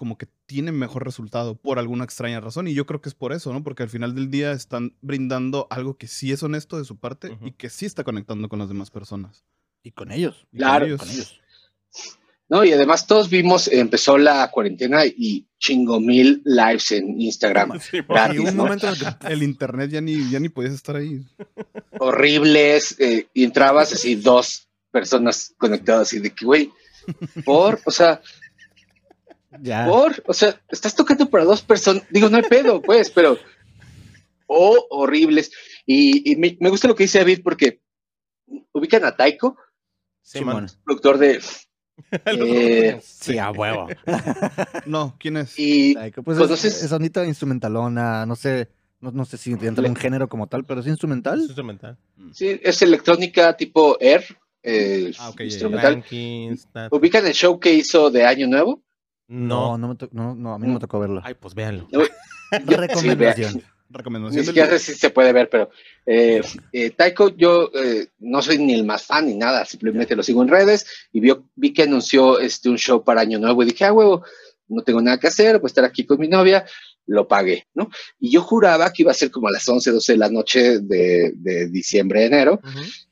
[0.00, 2.66] como que tienen mejor resultado por alguna extraña razón.
[2.66, 3.62] Y yo creo que es por eso, ¿no?
[3.62, 7.36] Porque al final del día están brindando algo que sí es honesto de su parte
[7.44, 9.44] y que sí está conectando con las demás personas.
[9.82, 10.46] Y con ellos.
[10.56, 10.96] claro.
[10.96, 11.38] Con ellos.
[12.48, 17.72] No, y además todos vimos, empezó la cuarentena y chingo mil lives en Instagram.
[18.48, 18.88] un momento
[19.28, 21.20] el internet ya ni, ya ni podías estar ahí.
[21.98, 22.98] Horribles.
[22.98, 26.70] Eh, y entrabas así dos personas conectadas y de que, güey,
[27.44, 28.22] por, o sea,
[29.86, 32.04] por, o sea, estás tocando para dos personas.
[32.10, 33.38] Digo, no hay pedo, pues, pero.
[34.46, 35.50] Oh, horribles.
[35.86, 37.80] Y, me, gusta lo que dice David porque
[38.72, 39.56] ubican a Taiko,
[40.22, 40.68] sí, man.
[40.84, 41.40] productor de.
[42.24, 43.86] Eh, sí, a huevo.
[44.86, 45.52] no, ¿quién es?
[45.58, 45.94] Y
[46.24, 48.70] pues es, es sonita instrumentalona, no sé,
[49.00, 51.38] no, sé si entra un género como tal, pero es instrumental.
[51.38, 51.98] Es instrumental.
[52.32, 54.24] Sí, es electrónica tipo Air.
[54.62, 56.04] Eh, ah, instrumental.
[56.90, 58.82] ¿Ubican el show que hizo de Año Nuevo?
[59.30, 61.20] No, no, no, no, a mí no me tocó verlo.
[61.22, 61.86] Ay, pues véanlo.
[62.50, 63.62] Recomendación.
[63.88, 64.40] Recomendación.
[64.40, 65.70] Ni siquiera si se puede ver, pero
[66.04, 70.24] eh, eh, Taiko, yo eh, no soy ni el más fan ni nada, simplemente lo
[70.24, 71.20] sigo en redes y
[71.54, 74.24] vi que anunció este, un show para Año Nuevo y dije, ah, huevo,
[74.66, 76.64] no tengo nada que hacer, voy a estar aquí con mi novia,
[77.10, 77.90] lo pagué, ¿no?
[78.18, 80.78] Y yo juraba que iba a ser como a las 11, 12 de la noche
[80.78, 82.60] de, de diciembre, enero,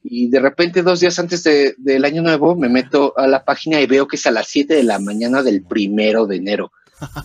[0.03, 3.81] y de repente dos días antes de, del año nuevo me meto a la página
[3.81, 6.71] y veo que es a las 7 de la mañana del primero de enero.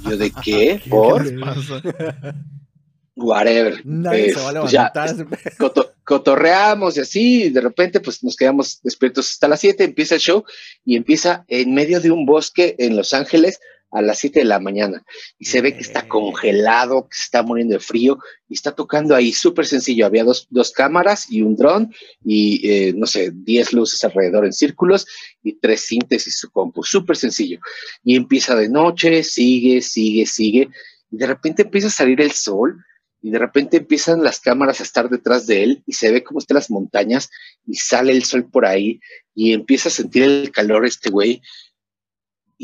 [0.04, 1.24] Yo de qué, por
[3.16, 3.82] whatever.
[3.86, 5.28] Nadie Eh, se va a pues ya, levantar.
[5.58, 10.16] coto- cotorreamos y así, y de repente pues nos quedamos despiertos hasta las 7, empieza
[10.16, 10.44] el show
[10.84, 13.60] y empieza en medio de un bosque en Los Ángeles
[13.94, 15.04] a las 7 de la mañana
[15.38, 18.18] y se ve que está congelado, que se está muriendo de frío
[18.50, 21.94] y está tocando ahí súper sencillo, había dos, dos cámaras y un dron
[22.26, 25.06] y eh, no sé, 10 luces alrededor en círculos
[25.44, 27.60] y tres síntesis su compu, súper sencillo
[28.04, 30.70] y empieza de noche, sigue, sigue, sigue
[31.12, 32.84] y de repente empieza a salir el sol
[33.22, 36.40] y de repente empiezan las cámaras a estar detrás de él y se ve cómo
[36.40, 37.30] están las montañas
[37.66, 39.00] y sale el sol por ahí
[39.36, 41.42] y empieza a sentir el calor este güey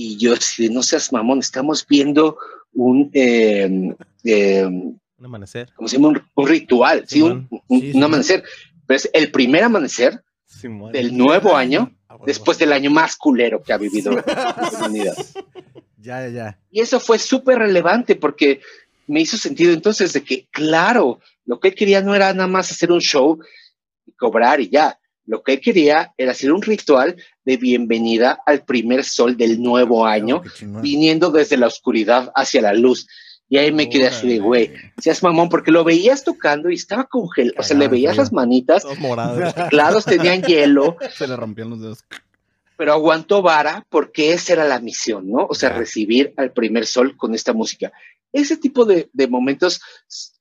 [0.01, 2.37] y yo así de no seas mamón, estamos viendo
[2.73, 3.93] un, eh,
[4.23, 5.69] eh, Un amanecer.
[5.75, 6.09] ¿cómo se llama?
[6.09, 8.03] Un, un ritual, sí, un, un- Sí, un Simón.
[8.05, 8.43] amanecer,
[8.85, 10.91] pero es el primer amanecer Simón.
[10.93, 12.25] del nuevo año Ah, bueno.
[12.27, 14.23] después del año más culero que ha vivido la
[14.77, 15.15] humanidad.
[16.01, 16.59] Ya, ya, ya.
[16.71, 18.61] Y eso fue súper relevante porque
[19.07, 22.71] me hizo sentido entonces de que, claro, lo que él quería no era nada más
[22.71, 23.37] hacer un show
[24.05, 24.97] y cobrar y ya.
[25.29, 27.15] Lo que él quería era hacer un ritual
[27.45, 32.73] de bienvenida al primer sol del nuevo año, Oh, viniendo desde la oscuridad hacia la
[32.73, 33.07] luz.
[33.47, 37.03] Y ahí me quedé así de, güey, seas mamón, porque lo veías tocando y estaba
[37.03, 41.79] congelado, o sea, le veías las manitas, los teclados tenían hielo, Se le rompían los
[41.81, 42.03] dedos.
[42.75, 45.45] pero aguantó vara porque esa era la misión, ¿no?
[45.47, 47.91] O sea, recibir al primer sol con esta música.
[48.33, 49.79] Ese tipo de, de momentos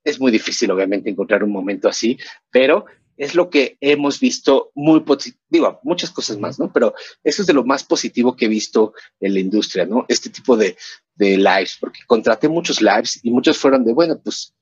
[0.02, 2.18] es muy difícil, obviamente, encontrar un momento así,
[2.50, 2.86] pero
[3.18, 6.72] es lo que hemos visto muy positivo, muchas cosas más, ¿no?
[6.72, 6.94] Pero
[7.24, 10.06] eso es de lo más positivo que he visto en la industria, ¿no?
[10.08, 10.76] Este tipo de,
[11.16, 14.54] de lives, porque contraté muchos lives y muchos fueron de, bueno, pues,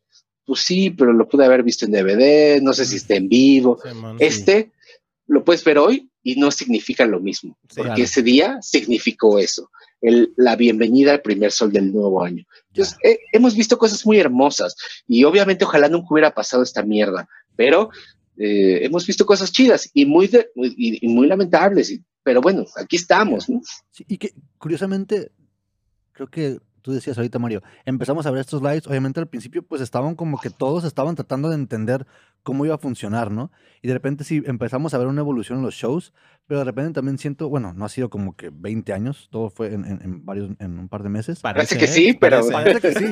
[0.46, 3.78] pues sí, pero lo pude haber visto en DVD, no sé si está en vivo,
[4.18, 4.72] este
[5.28, 8.02] lo puedes ver hoy y no significa lo mismo, Sí, porque claro.
[8.04, 12.44] ese día significó eso, el, la bienvenida al primer sol del nuevo año.
[12.68, 14.76] Entonces, eh, hemos visto cosas muy hermosas
[15.06, 17.90] y obviamente ojalá nunca hubiera pasado esta mierda, pero
[18.38, 22.40] eh, hemos visto cosas chidas y muy, de- muy- y, y muy lamentables, y- pero
[22.40, 23.60] bueno, aquí estamos, ¿no?
[23.90, 25.30] Sí, y que curiosamente,
[26.12, 29.80] creo que tú decías ahorita, Mario, empezamos a ver estos lives, obviamente al principio pues
[29.82, 32.06] estaban como que todos estaban tratando de entender
[32.44, 33.50] cómo iba a funcionar, ¿no?
[33.82, 36.12] Y de repente sí empezamos a ver una evolución en los shows,
[36.46, 39.74] pero de repente también siento, bueno, no ha sido como que 20 años, todo fue
[39.74, 41.40] en, en- en varios, en un par de meses.
[41.40, 43.06] Parece que sí, pero- Parece que sí.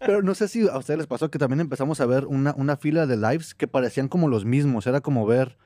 [0.00, 2.76] Pero no sé si a ustedes les pasó que también empezamos a ver una, una
[2.76, 4.86] fila de lives que parecían como los mismos.
[4.86, 5.56] Era como ver.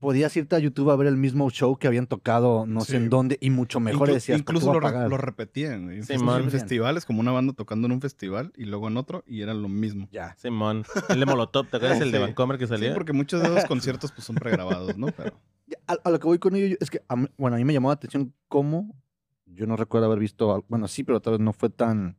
[0.00, 2.96] Podías irte a YouTube a ver el mismo show que habían tocado no sé Sí.
[2.98, 4.38] en dónde y mucho mejor Inclu- decías.
[4.42, 5.10] "¿Por qué incluso lo, re- pagar?".
[5.10, 5.90] lo repetían.
[6.04, 9.42] Sí, en festivales, como una banda tocando en un festival y luego en otro, y
[9.42, 10.08] era lo mismo.
[10.12, 10.36] Ya.
[10.38, 10.84] Simón.
[11.08, 12.22] El de Molotov, ¿te acuerdas el de Sí.
[12.22, 12.94] Vancomer que Sí, salía?
[12.94, 15.08] porque muchos de esos conciertos pues son pregrabados, ¿no?
[15.08, 15.32] Pero
[15.88, 17.64] A, a lo que voy con ello yo- es que, a mí- bueno, a mí
[17.64, 18.94] me llamó la atención cómo.
[19.46, 20.64] Yo no recuerdo haber visto.
[20.68, 22.16] Bueno, sí, pero tal vez no fue tan.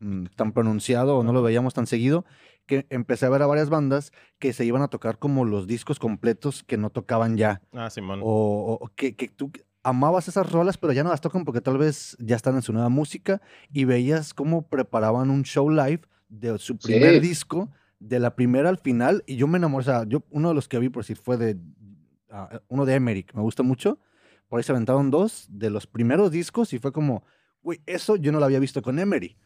[0.00, 2.24] Mm, tan pronunciado o no lo veíamos tan seguido.
[2.66, 5.98] Que empecé a ver a varias bandas que se iban a tocar como los discos
[6.00, 7.62] completos que no tocaban ya.
[7.72, 8.20] Ah, Simón.
[8.24, 9.52] O, o que, que tú
[9.84, 12.72] amabas esas rolas, pero ya no las tocan porque tal vez ya están en su
[12.72, 13.40] nueva música
[13.72, 17.20] y veías cómo preparaban un show live de su primer Sí.
[17.20, 17.70] disco,
[18.00, 20.66] de la primera al final, y yo me enamoré, o sea, yo, uno de los
[20.66, 21.56] que vi, por decir, fue de,
[22.30, 24.00] ah, uno de Emmerich, me gusta mucho,
[24.48, 27.22] por ahí se aventaron dos de los primeros discos y fue como,
[27.66, 29.36] güey, eso yo no lo había visto con Emery,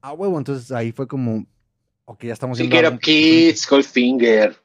[0.00, 1.46] ah, huevo, entonces ahí fue como,
[2.04, 4.56] ok, ya estamos algo Up Kids, Goldfinger,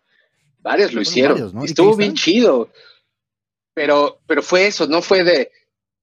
[0.64, 1.34] varios lo hicieron.
[1.34, 1.62] varios, ¿no?
[1.62, 2.72] y ¿Y qué Estuvo bien chido.
[3.76, 5.52] Pero, pero fue eso, no fue de.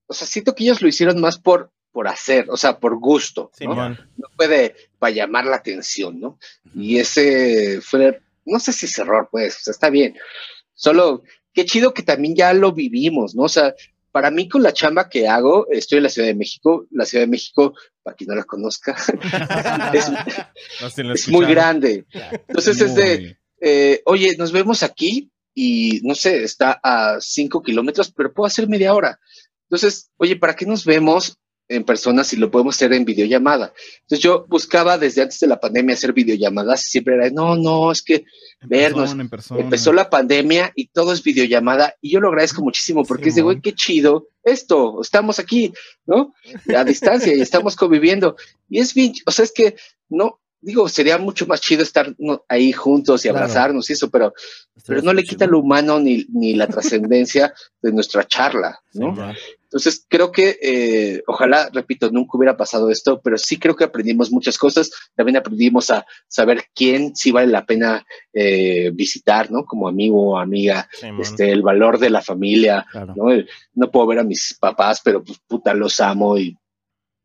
[0.07, 3.51] O sea, siento que ellos lo hicieron más por, por hacer, o sea, por gusto.
[3.63, 3.89] ¿no?
[3.89, 6.39] No fue de para llamar la atención, ¿no?
[6.73, 10.15] Y ese fue, no sé si es error, pues, o sea, está bien.
[10.73, 13.43] Solo, qué chido que también ya lo vivimos, ¿no?
[13.43, 13.75] O sea,
[14.13, 17.25] para mí con la chamba que hago, estoy en la Ciudad de México, la Ciudad
[17.25, 18.95] de México, para quien no la conozca,
[19.95, 22.05] es, No muy grande.
[22.47, 28.13] Entonces es de, eh, oye, nos vemos aquí y no sé, está a cinco kilómetros,
[28.13, 29.19] pero puedo hacer media hora.
[29.69, 31.39] Entonces, oye, ¿para qué nos vemos
[31.75, 33.73] en persona si lo podemos hacer en videollamada?
[34.03, 37.91] Entonces yo buscaba desde antes de la pandemia hacer videollamadas y siempre era, no, no,
[37.93, 38.25] es que
[38.61, 39.03] en vernos.
[39.03, 39.61] persona, en persona.
[39.61, 43.43] empezó la pandemia y todo es videollamada y yo lo agradezco muchísimo porque es de,
[43.43, 45.73] güey, qué chido esto, estamos aquí,
[46.07, 46.35] ¿no?
[46.77, 48.37] A distancia y estamos conviviendo.
[48.69, 49.77] Y es bien, o sea, es que
[50.09, 52.15] no, digo, sería mucho más chido estar
[52.49, 53.39] ahí juntos y Claro.
[53.39, 54.33] abrazarnos y eso, pero,
[54.87, 57.53] pero no le quita lo humano ni, ni la trascendencia
[57.83, 59.17] de nuestra charla, ¿no?
[59.17, 59.35] Ya.
[59.73, 64.31] Entonces, creo que, eh, ojalá, repito, nunca hubiera pasado esto, pero sí creo que aprendimos
[64.31, 64.91] muchas cosas.
[65.17, 68.05] También aprendimos a saber quién sí vale la pena
[68.35, 69.65] eh, visitar, ¿no?
[69.65, 70.87] Como amigo o amiga,
[71.19, 73.29] este, el valor de la familia, ¿no?
[73.73, 76.55] no puedo ver a mis papás, pero pues puta, los amo y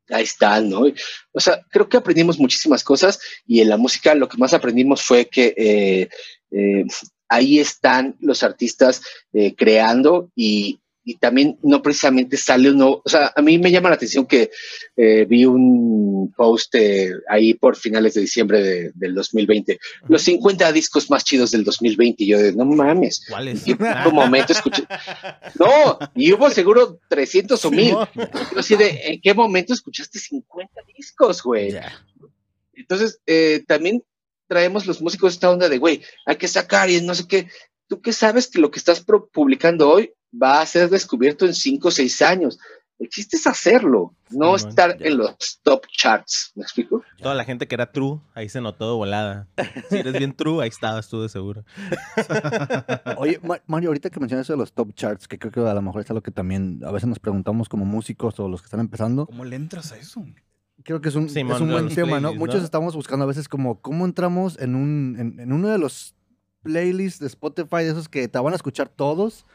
[0.10, 0.86] ahí están, ¿no?
[1.34, 5.04] O sea, creo que aprendimos muchísimas cosas y en la música lo que más aprendimos
[5.04, 6.10] fue que eh,
[6.52, 6.86] eh,
[7.28, 9.02] ahí están los artistas
[9.34, 13.88] eh, creando y, y también no precisamente sale uno, o sea, a mí me llama
[13.88, 14.52] la atención que
[14.98, 19.80] eh, vi un post eh, ahí por finales de diciembre del 2020,
[20.10, 23.66] los 50 discos más chidos del 2020, y yo de, no mames, ¿cuáles?
[23.66, 24.84] ¿En qué momento escuché?
[25.58, 27.90] No, y hubo seguro 300 o 1000.
[27.90, 28.08] Yo
[28.58, 31.74] así de, ¿en qué momento escuchaste 50 discos, güey?
[32.74, 34.04] Entonces, eh, también
[34.50, 37.48] traemos los músicos esta onda de, güey, hay que sacar y no sé qué.
[37.88, 41.88] ¿Tú qué sabes que lo que estás publicando hoy va a ser descubierto en cinco
[41.90, 42.60] o seis años?
[43.00, 45.06] El chiste es hacerlo, no Simón, estar ya.
[45.06, 46.52] en los top charts.
[46.56, 47.04] ¿Me explico?
[47.22, 49.48] Toda la gente que era true, ahí se notó de volada.
[49.90, 51.64] Si eres bien true, ahí estabas tú de seguro.
[53.18, 55.74] Oye, Ma- Mario, ahorita que mencionas eso de los top charts, que creo que a
[55.76, 58.66] lo mejor es algo que también a veces nos preguntamos como músicos o los que
[58.66, 60.26] están empezando, ¿Cómo le entras a eso?
[60.84, 62.34] creo que es un, Simón, es un buen tema, ¿no?
[62.34, 62.66] Muchos ¿no?
[62.66, 66.16] estamos buscando a veces como cómo entramos en, un, en, en uno de los
[66.64, 69.46] playlists de Spotify, de esos que te van a escuchar todos.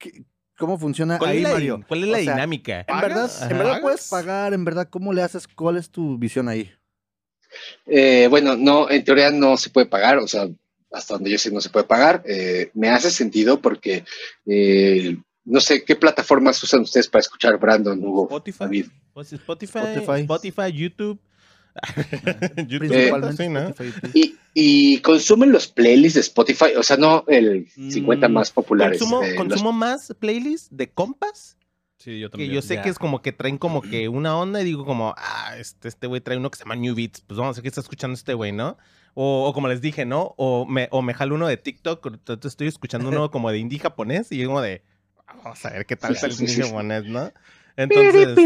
[0.00, 0.24] ¿Qué-
[0.58, 1.84] ¿Cómo funciona ¿Cuál ahí, es la, Mario?
[1.86, 2.84] cuál es O la sea, dinámica?
[2.88, 5.46] En verdad, en verdad puedes pagar, en verdad, ¿cómo le haces?
[5.46, 6.70] ¿Cuál es tu visión ahí?
[7.86, 10.48] Eh, bueno, no, en teoría no se puede pagar, o sea,
[10.92, 12.22] hasta donde yo sé no se puede pagar.
[12.26, 14.04] Eh, me hace sentido porque
[14.46, 18.58] eh, no sé qué plataformas usan ustedes para escuchar Brandon, Hugo, Spotify.
[18.64, 18.86] David.
[19.14, 20.20] Pues Spotify, Spotify.
[20.22, 21.20] Spotify, YouTube.
[24.14, 28.98] Y, y consumen los playlists de Spotify, o sea, no el 50 Mm, más populares.
[28.98, 31.56] Consumo, eh, los- más playlists de compas
[31.98, 32.52] Sí, yo que también.
[32.52, 35.56] yo sé que es como que traen como que una onda y digo como, ah,
[35.58, 37.68] este este güey trae uno que se llama New Beats, pues vamos a ver qué
[37.68, 38.78] está escuchando este güey, ¿no?
[39.12, 40.34] O, o como les dije, ¿no?
[40.38, 42.06] O me, o me jalo uno de TikTok,
[42.46, 44.82] estoy escuchando uno como de indie japonés y yo como de,
[45.44, 46.62] vamos a ver qué tal Sí, está el indie sí, sí.
[46.62, 47.30] japonés, ¿no?
[47.76, 48.26] Entonces,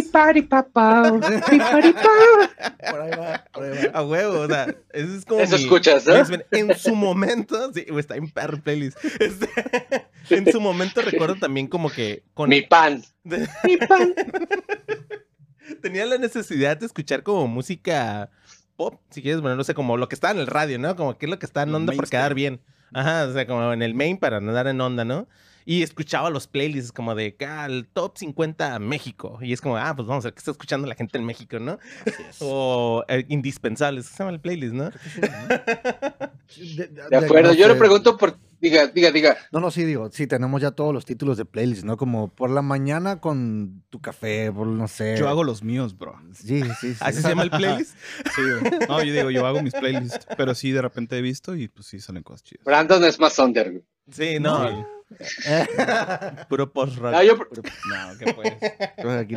[2.90, 3.98] Por ahí va, por ahí va.
[3.98, 6.14] a huevo, o sea, eso es como Eso mi- escuchas, ¿no?
[6.52, 8.98] En su momento, sí, está en perro playlist.
[9.20, 9.48] Este,
[10.30, 13.02] en su momento recuerdo también como que con Mi pan.
[13.24, 14.14] Mi pan.
[15.82, 18.30] tenía la necesidad de escuchar como música
[18.76, 20.94] pop, si quieres, bueno, no sé, como lo que está en el radio, ¿no?
[20.96, 22.60] Como que es lo que está en onda por quedar bien.
[22.92, 25.26] Ajá, o sea, como en el main para andar en onda, ¿no?
[25.66, 29.38] Y escuchaba los playlists como de ah, el top 50 México.
[29.40, 31.58] Y es como, ah, pues vamos a ver qué está escuchando la gente en México,
[31.58, 31.78] ¿no?
[32.40, 34.90] O eh, indispensables, se llama el playlist, ¿no?
[36.56, 38.36] De, De acuerdo, no yo le pregunto por.
[38.60, 39.36] Diga, diga, diga.
[39.52, 41.98] No, no, sí, digo, sí, tenemos ya todos los títulos de playlist, ¿no?
[41.98, 45.16] Como por la mañana con tu café, por no sé.
[45.18, 46.18] Yo hago los míos, bro.
[46.32, 46.96] Sí, sí, sí.
[47.00, 47.94] Así se llama el playlist.
[48.34, 48.88] Sí, güey.
[48.88, 51.86] No, yo digo, yo hago mis playlists, pero sí de repente he visto y pues
[51.86, 52.64] sí salen cosas chidas.
[52.64, 53.82] Brandon es más under.
[54.10, 54.86] Sí, no.
[56.48, 57.14] Puro post-rock.
[57.14, 58.32] Ah, yo, No, ¿qué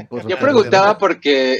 [0.10, 0.26] pues?
[0.28, 1.58] Yo preguntaba porque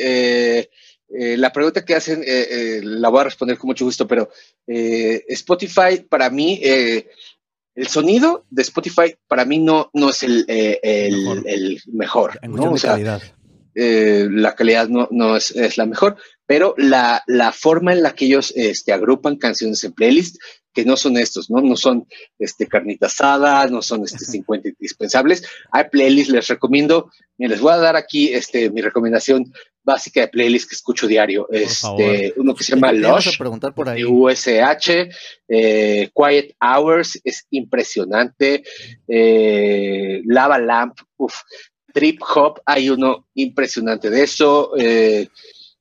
[0.60, 0.70] eh,
[1.10, 4.30] eh, la pregunta que hacen eh, eh, la voy a responder con mucho gusto, pero
[4.68, 7.10] eh, Spotify para mí, eh,
[7.76, 11.44] el sonido de Spotify para mí no, no es el, eh, el- Mejor.
[11.46, 12.40] el mejor.
[12.82, 13.22] Calidad.
[13.76, 18.14] eh, la calidad no, no es, es la mejor, pero la, la forma en la
[18.16, 20.38] que ellos este, agrupan canciones en playlist,
[20.78, 21.60] que no son estos, ¿no?
[21.60, 22.08] No son
[22.38, 25.42] este, carnita asada, no son este, 50 indispensables.
[25.72, 27.10] Hay playlists, les recomiendo,
[27.40, 29.52] les voy a dar aquí este, mi recomendación
[29.84, 31.48] básica de playlist que escucho diario.
[31.50, 33.40] Este, uno que se llama Lush.
[33.40, 34.02] preguntar por ahí.
[34.02, 35.10] de USH,
[35.48, 38.62] eh, Quiet Hours es impresionante,
[39.08, 41.34] eh, Lava Lamp, uf,
[41.92, 45.28] Trip Hop, hay uno impresionante de eso, eh,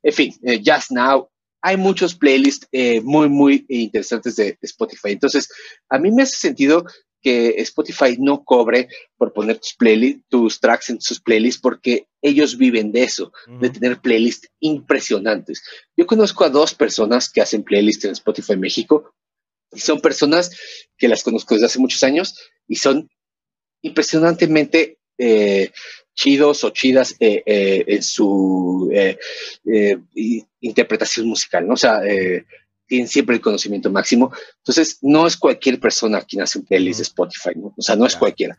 [0.02, 0.34] en fin,
[0.64, 1.28] Just Now,
[1.66, 5.10] hay muchos playlists eh, muy, muy interesantes de, de Spotify.
[5.10, 5.48] Entonces,
[5.88, 6.86] a mí me hace sentido
[7.20, 12.56] que Spotify no cobre por poner tus playlists, tus tracks en sus playlists, porque ellos
[12.56, 15.64] viven de eso de tener playlists impresionantes.
[15.96, 19.12] Yo conozco a dos personas que hacen playlists en Spotify México
[19.72, 20.56] y son personas
[20.96, 22.38] que las conozco desde hace muchos años
[22.68, 23.10] y son
[23.82, 25.72] impresionantemente eh,
[26.16, 29.16] chidos o chidas eh, eh, en su eh,
[29.72, 29.96] eh,
[30.60, 31.74] interpretación musical, ¿no?
[31.74, 32.44] O sea, eh,
[32.88, 34.32] tienen siempre el conocimiento máximo.
[34.58, 37.74] Entonces, no es cualquier persona quien hace un playlist de Spotify, ¿no?
[37.76, 38.20] O sea, no es Claro.
[38.20, 38.56] cualquiera.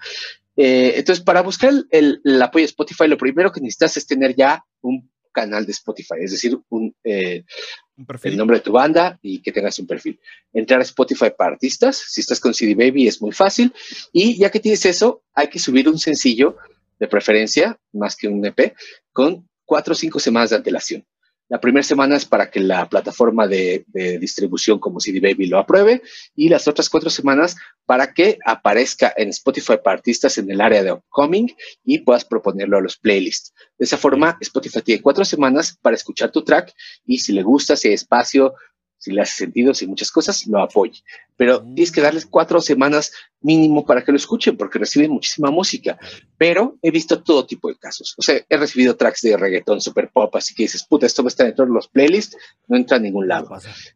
[0.55, 4.05] Eh, entonces, para buscar el, el- el apoyo de Spotify, lo primero que necesitas es
[4.07, 8.37] tener ya un canal de Spotify, es decir, un, Un el perfil.
[8.37, 10.19] nombre de tu banda y que tengas un perfil.
[10.51, 13.71] Entrar a Spotify para artistas, si estás con CD Baby es muy fácil
[14.11, 16.57] y ya que tienes eso, hay que subir un sencillo
[16.99, 18.75] de preferencia, más que un EP,
[19.11, 21.05] con cuatro o cinco semanas de antelación.
[21.49, 23.85] La primera semana es para que la plataforma de,
[24.19, 26.01] distribución como CD Baby lo apruebe
[26.35, 30.83] y las otras cuatro semanas para que aparezca en Spotify para artistas en el área
[30.83, 33.53] de upcoming y puedas proponerlo a los playlists.
[33.77, 36.73] De esa forma, Spotify tiene cuatro semanas para escuchar tu track
[37.05, 38.53] y si le gusta, si hay espacio,
[38.97, 41.03] si le hace sentido, si muchas cosas, lo apoye.
[41.35, 41.75] Pero mm.
[41.75, 45.97] tienes que darles cuatro semanas mínimo para que lo escuchen, porque reciben muchísima música.
[46.37, 48.15] Pero he visto todo tipo de casos.
[48.17, 51.27] O sea, he recibido tracks de reggaetón super pop, así que dices, puta, esto va
[51.27, 52.37] a estar dentro de los playlists,
[52.67, 53.49] no entra a ningún lado.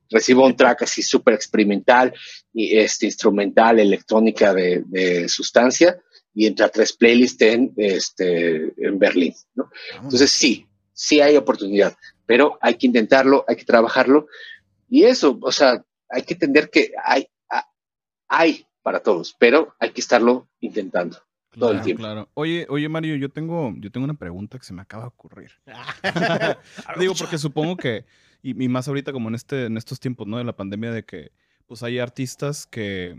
[0.09, 2.13] Recibo un track así súper experimental,
[2.53, 5.99] y este, instrumental, electrónica de, sustancia,
[6.33, 9.33] y entra a tres playlists en, este, en Berlín.
[9.95, 11.95] Entonces, sí, sí hay oportunidad,
[12.25, 14.27] pero hay que intentarlo, hay que trabajarlo
[14.91, 17.25] y eso, o sea, hay que entender que hay,
[18.27, 21.17] hay para todos, pero hay que estarlo intentando
[21.51, 22.03] todo el tiempo.
[22.03, 22.29] Claro.
[22.33, 25.51] Oye, oye Mario, yo tengo, yo tengo una pregunta que se me acaba de ocurrir.
[26.99, 28.03] Digo, porque supongo que,
[28.41, 30.37] y, más ahorita como en este, en estos tiempos, ¿no?
[30.37, 31.31] De la pandemia, de que
[31.67, 33.15] pues hay artistas que,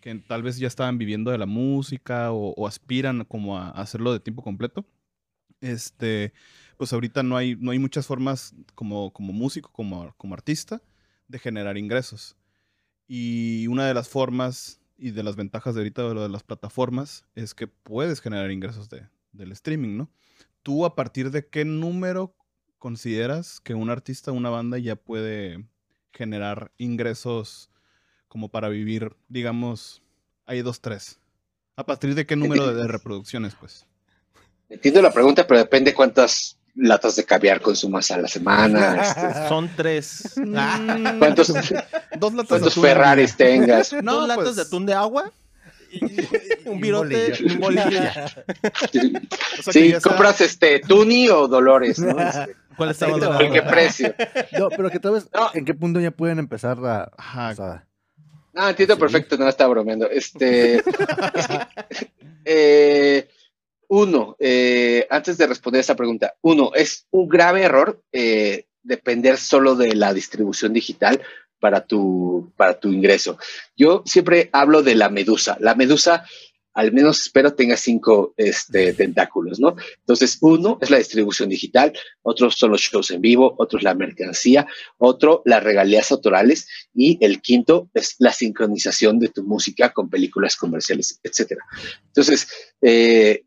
[0.00, 4.18] que tal vez ya estaban viviendo de la música o, aspiran como a, hacerlo de
[4.18, 4.84] tiempo completo.
[5.60, 6.32] Este,
[6.78, 10.80] pues ahorita no hay, no hay muchas formas como, como músico, como, como artista,
[11.26, 12.36] de generar ingresos.
[13.06, 16.44] Y una de las formas y de las ventajas de ahorita de lo de las
[16.44, 20.10] plataformas es que puedes generar ingresos de, del streaming, ¿no?
[20.62, 22.34] ¿Tú a partir de qué número
[22.78, 25.64] consideras que un artista, una banda ya puede
[26.12, 27.70] generar ingresos
[28.28, 30.02] como para vivir, digamos,
[30.46, 31.18] hay dos, tres?
[31.76, 33.86] ¿A partir de qué número de, reproducciones, pues?
[34.68, 39.02] Entiendo la pregunta, pero depende cuántas latas de caviar consumas a la semana.
[39.02, 39.48] Este.
[39.48, 40.34] Son tres.
[40.36, 41.18] Mm.
[41.18, 41.48] ¿Cuántos,
[42.18, 43.92] Dos latas ¿cuántos Ferraris tengas?
[43.92, 44.56] No, ¿Dos latas pues.
[44.56, 45.32] de atún de agua?
[46.66, 48.00] un virote, un bolillo.
[49.70, 52.18] sí, compras este Tuni o Dolores, ¿no?
[52.20, 53.06] Este, ¿Cuál está
[53.40, 54.14] ¿En qué precio?
[54.58, 57.10] No, pero que tal vez, ¿en qué punto ya pueden empezar a...
[57.16, 57.84] Ajá.
[58.54, 60.10] Ah, entiendo perfecto, no estaba bromeando.
[60.10, 60.82] Este,
[62.44, 63.28] eh,
[63.88, 69.74] uno, eh, antes de responder esa pregunta, uno, es un grave error eh, depender solo
[69.74, 71.20] de la distribución digital
[71.58, 73.38] para tu, para tu ingreso.
[73.76, 75.56] Yo siempre hablo de la medusa.
[75.60, 76.24] La medusa,
[76.74, 79.74] al menos espero, tenga cinco este, tentáculos, ¿no?
[79.98, 83.94] Entonces, uno es la distribución digital, otros son los shows en vivo, otro es la
[83.94, 84.66] mercancía,
[84.98, 90.56] otro las regalías autorales y el quinto es la sincronización de tu música con películas
[90.56, 91.62] comerciales, etcétera.
[92.06, 92.48] Entonces,
[92.80, 93.44] eh,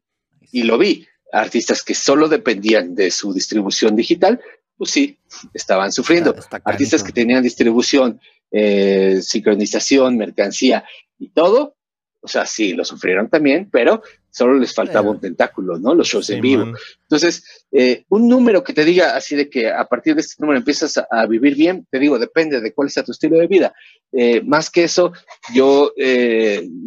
[0.51, 4.41] y lo vi, artistas que solo dependían de su distribución digital,
[4.77, 5.19] pues sí,
[5.53, 6.35] estaban sufriendo.
[6.65, 8.19] artistas que tenían distribución,
[8.51, 10.83] eh, sincronización, mercancía
[11.17, 11.75] y todo,
[12.19, 15.95] o sea, sí, lo sufrieron también, pero solo les faltaba un tentáculo, ¿no?
[15.95, 16.73] Los shows en vivo.
[17.03, 20.59] Entonces, eh, un número que te diga así de que a partir de este número
[20.59, 23.73] empiezas a, vivir bien, te digo, depende de cuál sea tu estilo de vida.
[24.11, 25.13] Eh, más que eso,
[25.53, 25.93] yo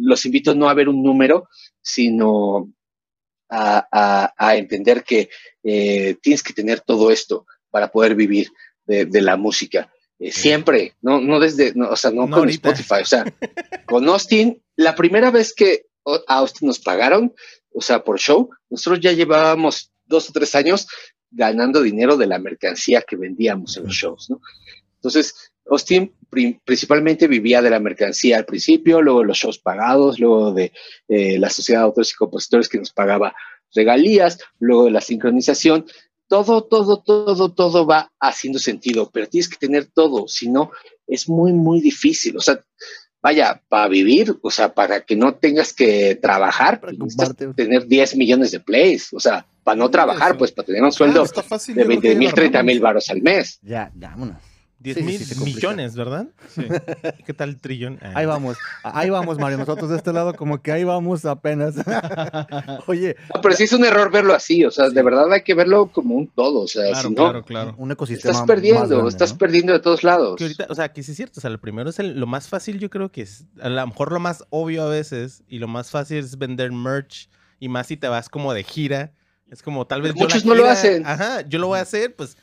[0.01, 1.49] los invito no a ver un número,
[1.81, 2.73] sino
[3.49, 5.29] a, entender que
[5.63, 8.49] eh, tienes que tener todo esto para poder vivir
[8.85, 9.91] de, la música.
[10.19, 13.25] Eh, siempre, no, no desde, o sea, no, con Spotify, o sea,
[13.85, 17.33] con Austin, la primera vez que a Austin nos pagaron,
[17.73, 20.87] o sea, por show, nosotros ya llevábamos dos o tres años
[21.31, 24.39] ganando dinero de la mercancía que vendíamos en los shows, ¿no?
[24.95, 26.11] Entonces, Austin
[26.63, 30.71] principalmente vivía de la mercancía al principio, luego de los shows pagados, luego de
[31.07, 33.33] eh, la sociedad de autores y compositores que nos pagaba
[33.73, 35.85] regalías, luego de la sincronización.
[36.27, 40.71] Todo, todo, todo, todo va haciendo sentido, pero tienes que tener todo, si no,
[41.07, 42.35] es muy, muy difícil.
[42.35, 42.59] O sea,
[43.21, 46.81] vaya, para vivir, o sea, para que no tengas que trabajar,
[47.55, 51.23] tener 10 millones de plays, o sea, para no trabajar, pues para tener un sueldo
[51.23, 53.59] ah, de 20 mil, 30 mil baros al mes.
[53.61, 54.54] Ya, vámonos.
[54.93, 56.27] 10 mil millones, ¿verdad?
[56.53, 56.61] Sí.
[57.25, 57.97] ¿Qué tal trillón?
[58.01, 58.11] Ah.
[58.15, 59.57] Ahí vamos, ahí vamos, Mario.
[59.57, 61.75] Nosotros de este lado, como que ahí vamos apenas.
[62.87, 63.15] Oye.
[63.41, 66.15] pero sí es un error verlo así, o sea, de verdad hay que verlo como
[66.15, 67.75] un todo, o sea, si no, claro, claro.
[67.77, 68.31] un ecosistema.
[68.31, 70.35] Estás perdiendo, estás perdiendo de todos lados.
[70.37, 72.47] Que ahorita, o sea, que sí es cierto, o sea, lo primero es lo más
[72.47, 75.67] fácil, yo creo que es, a lo mejor lo más obvio a veces, y lo
[75.67, 77.29] más fácil es vender merch,
[77.59, 79.13] y más si te vas como de gira.
[79.49, 80.15] Es como tal vez.
[80.15, 81.05] muchos no lo hacen.
[81.05, 82.35] Ajá, yo lo voy a hacer, pues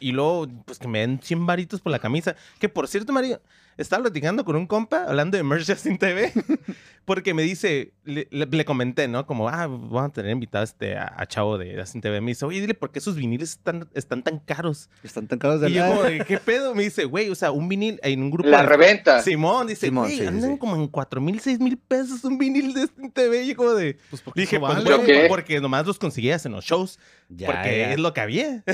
[0.00, 2.36] y luego, pues que me den 100 varitos por la camisa.
[2.58, 3.40] Que por cierto, Mario,
[3.76, 6.32] estaba platicando con un compa hablando de Merch Justin TV,
[7.04, 9.26] porque me dice, le, le- le comenté, ¿no?
[9.26, 12.20] Como, ah, vamos a tener invitado este, a, a Chavo de Justin TV.
[12.20, 14.88] Me dice, oye, dile, ¿por qué esos viniles están, están tan caros?
[15.02, 16.74] Están tan caros de Y yo como, ¿qué pedo?
[16.74, 19.20] Me dice, güey, o sea, un vinil en un grupo La de- reventa.
[19.22, 20.58] Simón dice, Simón, güey, sí, andan sí.
[20.58, 23.42] como en 4 mil, 6 mil pesos un vinil de Justin TV.
[23.42, 24.84] Y yo como de, Pues dije, eso pues, vale.
[24.84, 25.26] ¿Pero güey, qué?
[25.28, 26.98] porque nomás los conseguías en los shows,
[27.28, 27.92] Ya, porque ya.
[27.92, 28.64] es lo que había.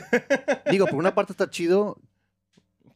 [0.70, 1.98] Digo, por una parte está chido.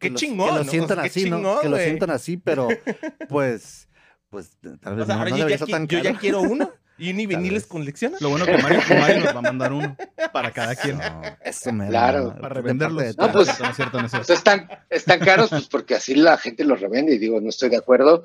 [0.04, 0.48] Qué los- chingón.
[0.48, 0.70] Que lo ¿no?
[0.70, 1.36] sientan así, ¿no?
[1.36, 2.68] chingón, Que lo sientan así, pero
[3.28, 3.88] pues,
[4.30, 5.98] pues tal vez O sea, no, ahora no yo, debería ya, estar tan qui- yo
[6.00, 6.70] ya quiero uno.
[6.96, 7.66] Y ni viniles vez.
[7.66, 8.16] colecciona.
[8.20, 9.96] Lo bueno que Mario, Mario nos va a mandar uno
[10.32, 10.96] para cada quien.
[10.98, 12.28] No, eso me Claro.
[12.28, 13.02] da- Para de revenderlos.
[13.16, 14.26] parte de No, pues- No es cierto, no es O cierto.
[14.28, 17.12] sea, están, están caros, pues porque así la gente los revende.
[17.12, 18.24] Y digo, no estoy de acuerdo.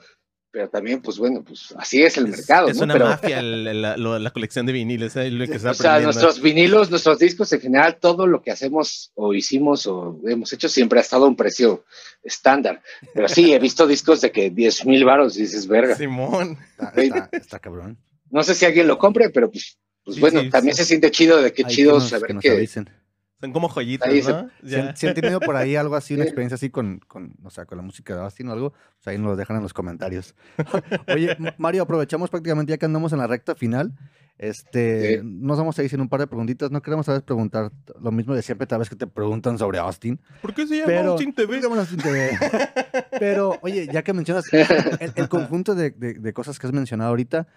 [0.52, 2.86] Pero también, pues bueno, pues así es el Es- mercado, Es ¿no?
[2.86, 5.16] una pero, mafia el- la, lo- la colección de viniles.
[5.16, 5.30] ¿eh?
[5.30, 6.06] Lo que está o sea, aprendiendo.
[6.20, 10.68] nuestros vinilos, nuestros discos, en general, todo lo que hacemos o hicimos o hemos hecho
[10.68, 11.84] siempre ha estado a un precio
[12.24, 12.82] estándar.
[13.14, 15.96] Pero sí, he visto discos de que 10 mil baros y dices, verga.
[15.96, 16.58] Simón.
[16.80, 17.98] Está, está- está cabrón.
[18.32, 20.82] No sé si alguien lo compre, pero pues, pues Sí, bueno, sí, también sí.
[20.82, 22.90] se siente chido de qué Ahí chido que nos, saber que nos que, avisen.
[23.42, 24.50] Son como joyitas, Ahí ¿no?
[24.64, 24.90] Si Ya.
[24.90, 27.66] han, si han tenido por ahí algo así, una experiencia así con, con, o sea,
[27.66, 30.36] con la música de Austin o algo, pues ahí nos lo dejan en los comentarios.
[31.14, 33.94] Oye, Mario, aprovechamos prácticamente ya que andamos en la recta final.
[34.38, 35.22] Este, Sí.
[35.24, 36.72] nos vamos a ir sin un par de preguntitas.
[36.72, 37.72] No queremos a veces preguntar
[38.02, 40.18] lo mismo de siempre, tal vez que te preguntan sobre Austin.
[40.42, 41.48] ¿Por qué se llama Pero, Austin TV?
[41.48, 42.38] ¿por qué llaman Austin TV?
[43.20, 47.10] Pero, oye, ya que mencionas el, el conjunto de, de- de cosas que has mencionado
[47.10, 47.48] ahorita,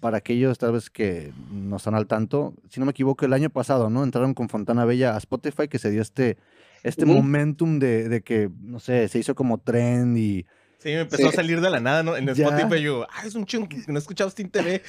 [0.00, 3.50] para aquellos tal vez que no están al tanto, si no me equivoco, el año
[3.50, 4.04] pasado, ¿no?
[4.04, 6.36] Entraron con Fontana Bella a Spotify, que se dio este,
[6.82, 10.46] este momentum de, de que, no sé, se hizo como trend y...
[10.78, 12.16] Sí, me empezó a salir de la nada ¿no?
[12.16, 12.32] en Ya.
[12.32, 12.82] Spotify.
[12.82, 14.82] Yo, ah, es un chingo que no he escuchado Austin TV.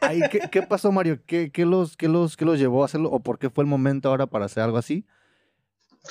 [0.00, 1.18] Ay, ¿qué, qué pasó, Mario?
[1.26, 3.10] ¿Qué, qué los, qué, los, ¿Qué los llevó a hacerlo?
[3.10, 5.04] ¿O por qué fue el momento ahora para hacer algo así?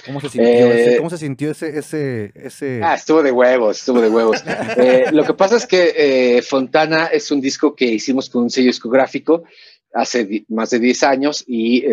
[0.05, 2.81] ¿Cómo se sintió, ese, Eh, ¿cómo se sintió ese, ese, ese...
[2.83, 4.41] Ah, estuvo de huevos, estuvo de huevos.
[4.77, 8.49] Eh, lo que pasa es que eh, Fontana es un disco que hicimos con un
[8.49, 9.43] sello discográfico
[9.93, 11.83] hace más de 10 años y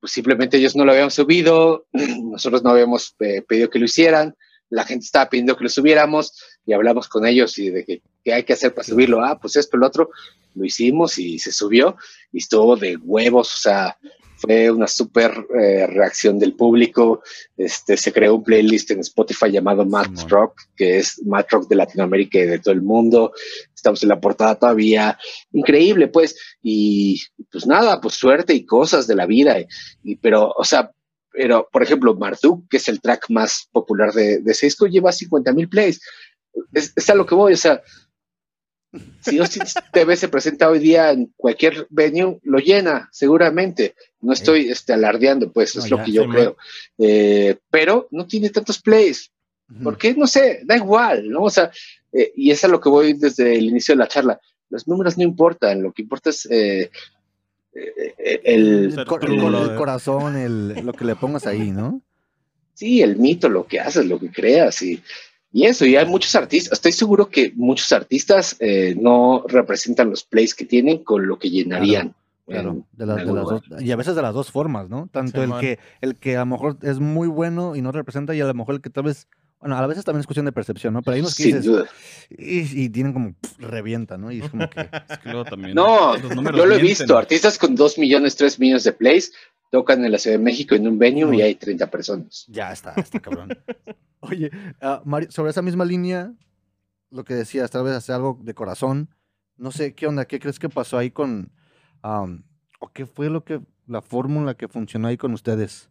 [0.00, 3.14] pues simplemente ellos no lo habían subido, nosotros no habíamos
[3.46, 4.34] pedido que lo hicieran,
[4.70, 6.32] la gente estaba pidiendo que lo subiéramos
[6.66, 9.24] y hablamos con ellos y de que, qué hay que hacer para subirlo.
[9.24, 10.10] Ah, pues esto, lo otro,
[10.54, 11.96] lo hicimos y se subió
[12.32, 13.96] y estuvo de huevos, o sea,
[14.46, 17.22] fue una súper eh, reacción del público.
[17.56, 20.28] Este, se creó un playlist en Spotify llamado Simón.
[20.28, 23.32] Rock, que es Math Rock de Latinoamérica y de todo el mundo.
[23.74, 25.18] Estamos en la portada todavía.
[25.52, 26.36] Increíble, pues.
[26.62, 29.58] Y pues nada, pues suerte y cosas de la vida.
[29.60, 29.66] Y,
[30.02, 30.90] y- pero, o sea,
[31.32, 35.10] pero, por ejemplo, Marduk, que es el track más popular de, de ese disco, lleva
[35.10, 36.00] 50 mil plays.
[36.72, 37.82] Es, es a lo que voy, o sea,
[39.20, 43.94] si Austin TV se presenta hoy día en cualquier venue, lo llena, seguramente.
[44.20, 46.56] No estoy este, alardeando, pues, No, es lo ya, que yo creo.
[46.98, 49.30] Eh, pero no tiene tantos plays.
[49.82, 50.14] ¿Por qué?
[50.14, 51.42] No sé, da igual, ¿no?
[51.42, 51.70] O sea,
[52.12, 54.40] eh, y es a lo que voy desde el inicio de la charla.
[54.70, 56.90] Los números no importan, lo que importa es eh,
[57.74, 59.76] eh, eh, el, El, el el brother.
[59.76, 62.00] corazón, el, lo que le pongas ahí, ¿no?
[62.74, 65.02] sí, el mito, lo que haces, lo que creas y,
[65.54, 65.86] y eso.
[65.86, 70.66] Y hay muchos artistas, estoy seguro que muchos artistas eh, no representan los plays que
[70.66, 72.14] tienen con lo que llenarían.
[72.46, 73.62] Claro, en- de, las- en de algún las lugar.
[73.70, 75.08] dos, y a veces de las dos formas, ¿no?
[75.10, 78.40] Tanto el que, el que a lo mejor es muy bueno y no representa, y
[78.42, 79.28] a lo mejor el que tal vez,
[79.60, 81.00] bueno, a veces también es cuestión de percepción, ¿no?
[81.00, 81.86] Pero hay unos que Sin dices, duda.
[82.28, 84.30] y, y tienen como, revienta, ¿no?
[84.30, 84.78] Y es como que,
[85.08, 85.74] Es que luego también.
[85.74, 87.16] No, yo lo he visto.
[87.16, 89.32] Artistas con 2 millones, 3 millones de plays
[89.74, 92.46] tocan en la Ciudad de México en un venue y hay 30 personas.
[92.46, 93.48] ya está, está cabrón.
[94.20, 94.48] Oye,
[94.80, 96.32] ah, Mario, sobre esa misma línea,
[97.10, 99.08] lo que decías, tal vez hacer algo de corazón,
[99.56, 100.26] no sé, ¿qué onda?
[100.26, 101.50] ¿Qué crees que pasó ahí con,
[102.04, 105.90] o qué fue lo que, la fórmula que funcionó ahí con ustedes?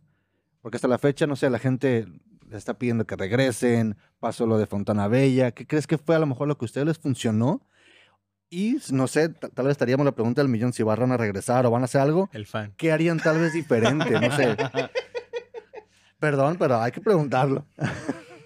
[0.61, 2.07] Porque hasta la fecha, no sé, la gente
[2.47, 6.19] les está pidiendo que regresen, pasó lo de Fontana Bella, ¿qué crees que fue a
[6.19, 7.67] lo mejor lo que a ustedes les funcionó?
[8.55, 11.65] Y no sé, ta- tal vez estaríamos la pregunta del millón si van a regresar
[11.65, 12.29] o van a hacer algo.
[12.33, 12.71] El fan.
[12.77, 14.11] ¿Qué harían tal vez diferente?
[14.11, 14.55] No sé.
[16.19, 17.65] Perdón, pero hay que preguntarlo.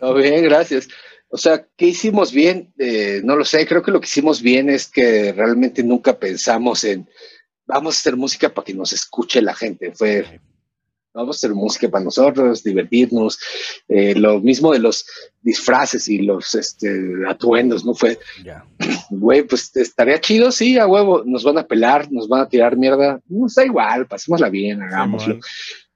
[0.02, 0.88] No, bien, gracias.
[1.30, 2.74] O sea, ¿qué hicimos bien?
[2.78, 6.84] Eh, no lo sé, creo que lo que hicimos bien es que realmente nunca pensamos
[6.86, 7.08] en
[7.66, 9.92] vamos a hacer música para que nos escuche la gente.
[9.94, 10.40] Fue
[11.18, 13.40] vamos a hacer música para nosotros, divertirnos.
[13.88, 15.06] Eh, lo mismo de los
[15.42, 16.90] disfraces y los este,
[17.28, 17.94] atuendos, ¿no?
[17.94, 18.20] Fue,
[19.10, 22.78] güey, pues estaría chido, sí, a huevo, nos van a pelar, nos van a tirar
[22.78, 25.40] mierda, nos da igual, pasémosla bien, hagámoslo.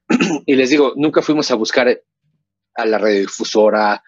[0.46, 1.88] Y les digo, nunca fuimos a buscar
[2.76, 4.04] a la radiodifusora,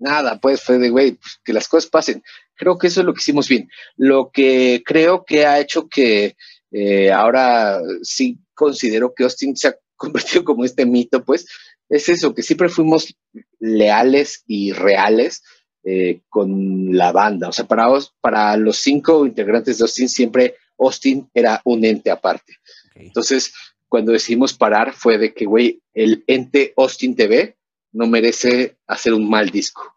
[0.00, 2.24] nada, pues fue de, güey, pues, que las cosas pasen.
[2.56, 3.70] Creo que eso es lo que hicimos bien.
[3.96, 6.34] Lo que creo que ha hecho que
[6.72, 11.46] eh, ahora sí considero que Austin se ha convertido como este mito, pues,
[11.88, 13.14] es eso, que siempre fuimos
[13.60, 15.42] leales y reales
[15.84, 17.48] eh, con la banda.
[17.48, 17.88] O sea, para,
[18.20, 22.54] para los cinco integrantes de Austin siempre Austin era un ente aparte.
[22.94, 23.52] Entonces,
[23.88, 27.56] cuando decidimos parar fue de que, güey, el ente Austin TV
[27.92, 29.94] no merece hacer un mal disco.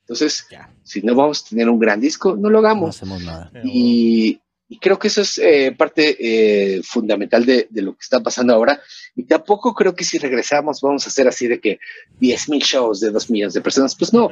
[0.00, 0.46] Entonces,
[0.82, 2.82] si no vamos a tener un gran disco, no lo hagamos.
[2.82, 3.50] No hacemos nada.
[3.64, 8.20] Y, y creo que eso es eh, parte eh, fundamental de, de, lo que está
[8.20, 8.80] pasando ahora.
[9.14, 11.78] Y tampoco creo que si regresamos vamos a hacer así de que
[12.18, 13.94] 10 mil shows de 2 millones de personas.
[13.94, 14.30] Pues no,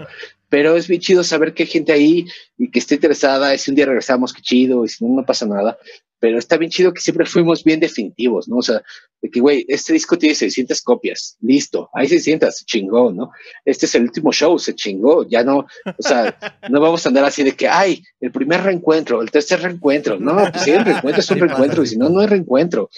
[0.49, 2.26] pero es bien chido saber que hay gente ahí
[2.57, 3.55] y que esté interesada.
[3.55, 4.85] Y si un día regresamos, qué chido.
[4.85, 5.78] Y si no, no pasa nada
[6.22, 8.58] pero está bien chido que siempre fuimos bien definitivos, ¿no?
[8.58, 8.80] O sea,
[9.20, 13.32] de que, güey, este disco tiene 600 copias, listo, hay 600, se chingó, ¿no?
[13.64, 16.38] Este es el último show, se chingó, ya no, o sea,
[16.70, 20.36] no vamos a andar así de que, ay, el primer reencuentro, el tercer reencuentro, no,
[20.52, 22.88] pues sí, el reencuentro es un reencuentro, y si no, no hay reencuentro.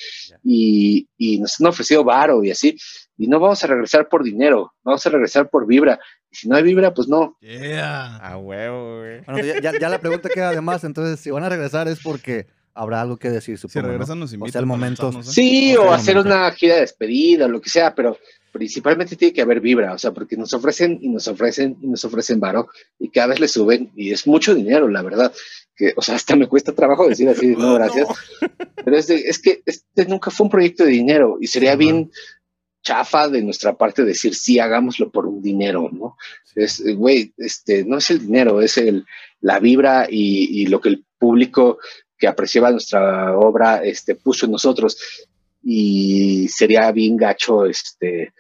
[0.45, 2.77] Y, y nos han ofrecido varo y así,
[3.17, 5.99] y no vamos a regresar por dinero, vamos a regresar por vibra.
[6.31, 7.39] Y si no hay vibra, pues no.
[7.41, 8.17] Yeah.
[8.17, 9.23] A huevo, güey.
[9.23, 13.01] Bueno, ya, ya, la pregunta queda además, entonces, si van a regresar es porque habrá
[13.01, 13.87] algo que decir, supongo.
[13.87, 14.49] Si regresan, nos invitan.
[14.49, 15.23] O sea, el momento.
[15.23, 18.19] Sí, o, hacer una gira de despedida, o lo que sea, pero
[18.53, 22.05] principalmente tiene que haber vibra, o sea, porque nos ofrecen y nos ofrecen y nos
[22.05, 22.69] ofrecen varo
[23.01, 25.33] y cada vez le suben y es mucho dinero, la verdad.
[25.75, 28.09] Que, o sea, hasta me cuesta trabajo decir así, no, gracias.
[28.85, 32.11] Pero es, es que este nunca fue un proyecto de dinero y sería bien
[32.85, 36.17] chafa de nuestra parte decir sí, hagámoslo por un dinero, ¿no?
[36.55, 39.05] Es, güey, este, no es el dinero, es el,
[39.41, 41.79] la vibra y, y lo que el público
[42.25, 44.97] que apreciaba nuestra obra este, puso en nosotros
[45.63, 48.33] y sería bien gacho este,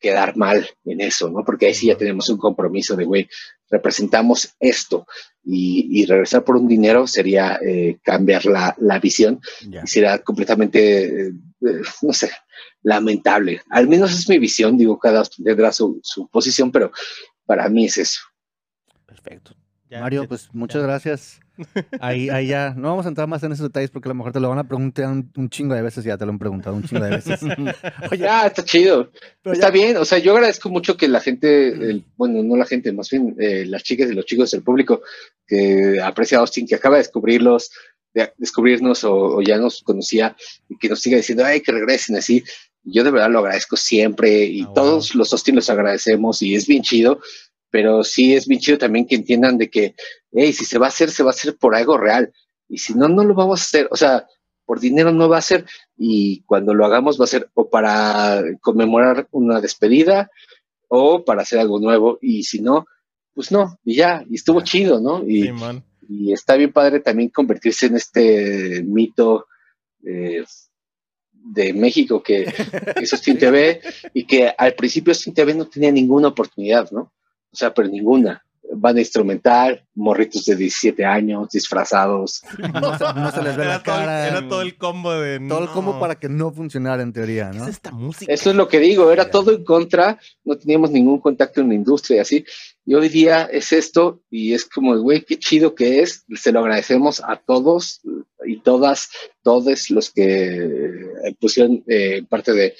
[0.00, 1.44] quedar mal en eso, ¿no?
[1.44, 3.28] Porque ahí sí ya tenemos un compromiso de, güey,
[3.68, 5.06] representamos esto
[5.44, 11.32] y, regresar por un dinero sería eh, cambiar la, la visión y sería completamente, eh,
[12.00, 12.30] no sé,
[12.82, 13.60] lamentable.
[13.68, 16.92] Al menos es mi visión, digo, cada tendrá su, su posición, pero
[17.44, 18.20] para mí es eso.
[19.04, 19.54] Perfecto.
[19.90, 21.40] Mario, pues muchas gracias
[22.00, 24.32] Ahí, ahí ya, no vamos a entrar más en esos detalles porque a lo mejor
[24.32, 26.84] te lo van a preguntar un, chingo de veces, ya te lo han preguntado un
[26.84, 27.40] chingo de veces.
[28.10, 29.10] Oye, ya, está chido.
[29.44, 33.10] está bien, o sea, yo agradezco mucho que la gente, bueno, no la gente, más
[33.10, 35.02] bien eh, las chicas y los chicos del público
[35.46, 37.70] que aprecia a Austin, que acaba de descubrirlos,
[38.14, 40.36] de descubrirnos o, ya nos conocía
[40.68, 42.44] y que nos siga diciendo, ay, que regresen así.
[42.84, 46.66] Yo de verdad lo agradezco siempre y ah, todos los Austin los agradecemos y es
[46.66, 47.20] bien chido
[47.70, 49.94] pero sí es bien chido también que entiendan de que,
[50.32, 52.32] hey, si se va a hacer, se va a hacer por algo real.
[52.68, 53.88] Y si no, no lo vamos a hacer.
[53.90, 54.26] O sea,
[54.64, 55.66] por dinero no va a ser.
[55.96, 60.30] Y cuando lo hagamos va a ser o para conmemorar una despedida
[60.88, 62.18] o para hacer algo nuevo.
[62.20, 62.86] Y si no,
[63.34, 63.78] pues no.
[63.84, 65.22] Y ya, y estuvo chido, ¿no?
[65.26, 65.50] Y,
[66.08, 69.46] y está bien padre también convertirse en este mito.
[70.00, 72.52] de México que,
[72.96, 73.80] es Austin TV
[74.12, 77.12] y que al principio Austin TV no tenía ninguna oportunidad, ¿no?
[77.52, 78.44] O sea, pero ninguna.
[78.70, 82.42] Van a instrumental, morritos de 17 años, disfrazados.
[82.58, 84.28] No, se les ve la cara.
[84.28, 85.40] era todo el combo de.
[85.48, 87.62] Todo el combo para que no funcionara en teoría, ¿no?
[87.62, 88.30] es esta música?
[88.30, 91.74] Eso es lo que digo, era todo en contra, no teníamos ningún contacto en la
[91.76, 92.44] industria, así.
[92.84, 96.26] Y hoy día es esto, y es como, güey, qué chido que es.
[96.34, 98.02] Se lo agradecemos a todos
[98.44, 99.08] y todas,
[99.42, 102.74] todos los que pusieron eh, parte de,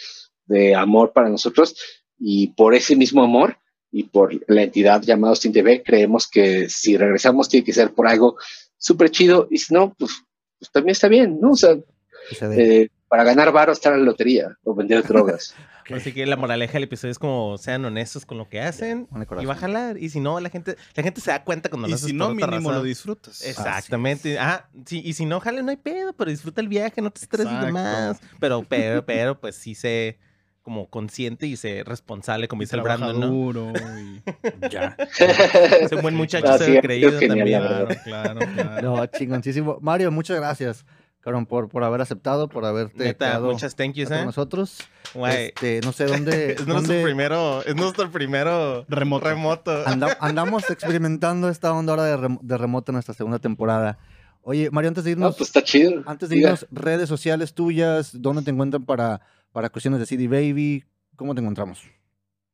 [0.45, 1.77] de amor para nosotros.
[2.19, 3.57] Y por ese mismo amor,
[3.91, 8.07] y por la entidad llamada Austin TV, creemos que si regresamos tiene que ser por
[8.07, 8.37] algo
[8.77, 10.13] súper chido y si no, pues,
[10.59, 11.53] pues, también está bien, ¿no?
[11.53, 11.77] O sea,
[12.41, 15.55] eh, para ganar varo estar en la lotería o vender drogas.
[15.95, 19.09] Así que la moraleja del episodio es como sean honestos con lo que hacen
[19.41, 19.97] y va a jalar.
[19.97, 22.71] Y si no, la gente, la gente se da cuenta cuando y si no, mínimo
[22.73, 23.43] lo disfrutas.
[23.43, 24.39] Exactamente.
[24.39, 27.23] Ah, sí, y si no jale, no hay pedo, pero disfruta el viaje, no te
[27.23, 28.21] estreses más.
[28.39, 30.19] Pero, pero, pero, pues sí se
[30.69, 33.29] como consciente y se responsable, como dice el Brandon, ¿no?
[33.29, 34.95] duro y ya.
[35.81, 37.59] es un buen muchacho, se creído también.
[37.63, 38.97] Claro, claro, claro.
[38.97, 39.79] No, chingoncísimo.
[39.81, 40.85] Mario, muchas gracias.
[41.21, 44.25] Cabrón, por, por haber aceptado, por haberte Neta, muchas thank yous, con ¿eh?
[44.27, 44.81] nosotros.
[45.31, 46.53] Este, no sé dónde.
[46.59, 49.25] es nuestro primero, es nuestro primero remoto.
[49.25, 49.85] remoto.
[50.21, 53.99] andamos experimentando esta onda ahora de, de remoto en nuestra segunda temporada.
[54.43, 55.35] Oye, Mario, antes de irnos.
[55.35, 56.03] pues está chido.
[56.05, 59.23] Antes de irnos, redes sociales tuyas, ¿dónde te encuentran para
[59.53, 60.85] para cuestiones de CD Baby?
[61.17, 61.83] ¿Cómo te encontramos?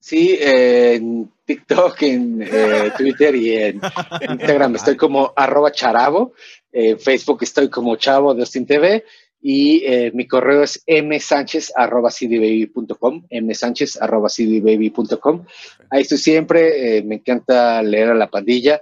[0.01, 3.81] Sí, en TikTok, en eh, Twitter y en
[4.29, 6.35] Instagram estoy como arroba charabo.
[6.71, 9.05] En Facebook estoy como chavo de Austin TV.
[9.41, 15.45] Y eh, mi correo es msánchez arroba cdbaby.com, msánchez arroba cdbaby.com.
[15.91, 18.81] Ahí estoy siempre, eh, me encanta leer a la pandilla.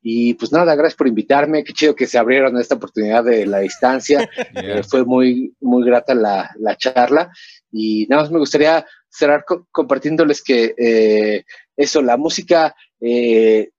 [0.00, 1.64] Y pues nada, gracias por invitarme.
[1.64, 4.28] Qué chido que se abrieron esta oportunidad de la distancia.
[4.88, 7.30] fue muy, muy grata la, la charla.
[7.72, 11.44] Y nada más me gustaría cerrar compartiéndoles que eh,
[11.76, 13.70] eso, la música eh,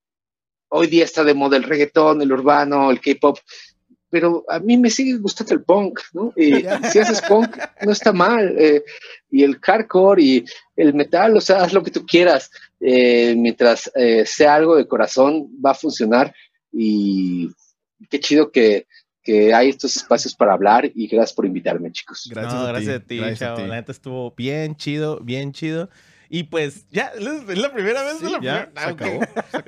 [0.70, 3.38] hoy día está de moda el reggaetón, el urbano, el K-pop,
[4.10, 6.34] pero a mí me sigue gustando el punk, ¿no?
[6.36, 8.56] Y si haces punk, no está mal.
[8.58, 8.84] Eh,
[9.30, 12.50] y el hardcore y el metal, o sea, haz lo que tú quieras.
[12.80, 13.92] Mientras
[14.26, 16.34] sea algo de corazón, va a funcionar.
[16.72, 17.50] Y
[18.10, 18.88] qué chido que,
[19.24, 22.28] que hay estos espacios para hablar y gracias por invitarme, chicos.
[22.32, 25.90] Gracias, a, ti, gracias La neta estuvo bien chido, bien chido.
[26.32, 27.24] Y pues ya, es
[27.58, 28.22] la primera vez.
[28.22, 29.22] la ya, se, acabó,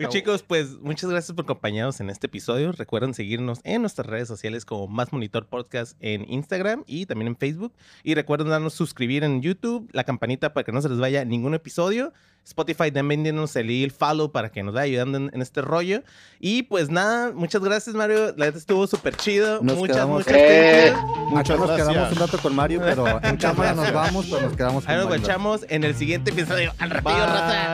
[0.09, 2.71] Chicos, pues muchas gracias por acompañarnos en este episodio.
[2.71, 7.35] Recuerden seguirnos en nuestras redes sociales como Más Monitor Podcast en Instagram y también en
[7.35, 7.73] Facebook.
[8.03, 11.55] Y recuerden darnos suscribir en YouTube, la campanita para que no se les vaya ningún
[11.55, 12.13] episodio.
[12.43, 16.03] Spotify también denos el follow para que nos vaya ayudando en, este rollo.
[16.39, 18.27] Y pues nada, muchas gracias, Mario.
[18.37, 19.61] La verdad estuvo súper chido.
[19.61, 20.93] muchas, quedamos, muchas, eh,
[21.29, 24.83] muchas nos quedamos un rato con Mario, pero en cámara nos vamos, pero nos quedamos
[24.83, 26.73] con Ahí nos guachamos en el siguiente episodio.
[26.79, 27.17] Al rápido,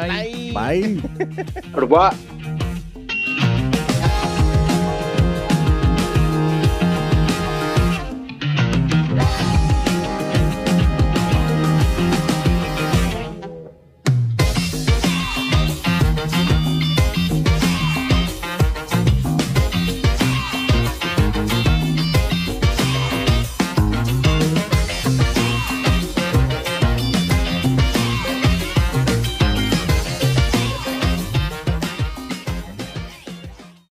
[0.07, 0.53] Bye.
[0.53, 1.01] Bye.
[1.73, 2.46] Bye.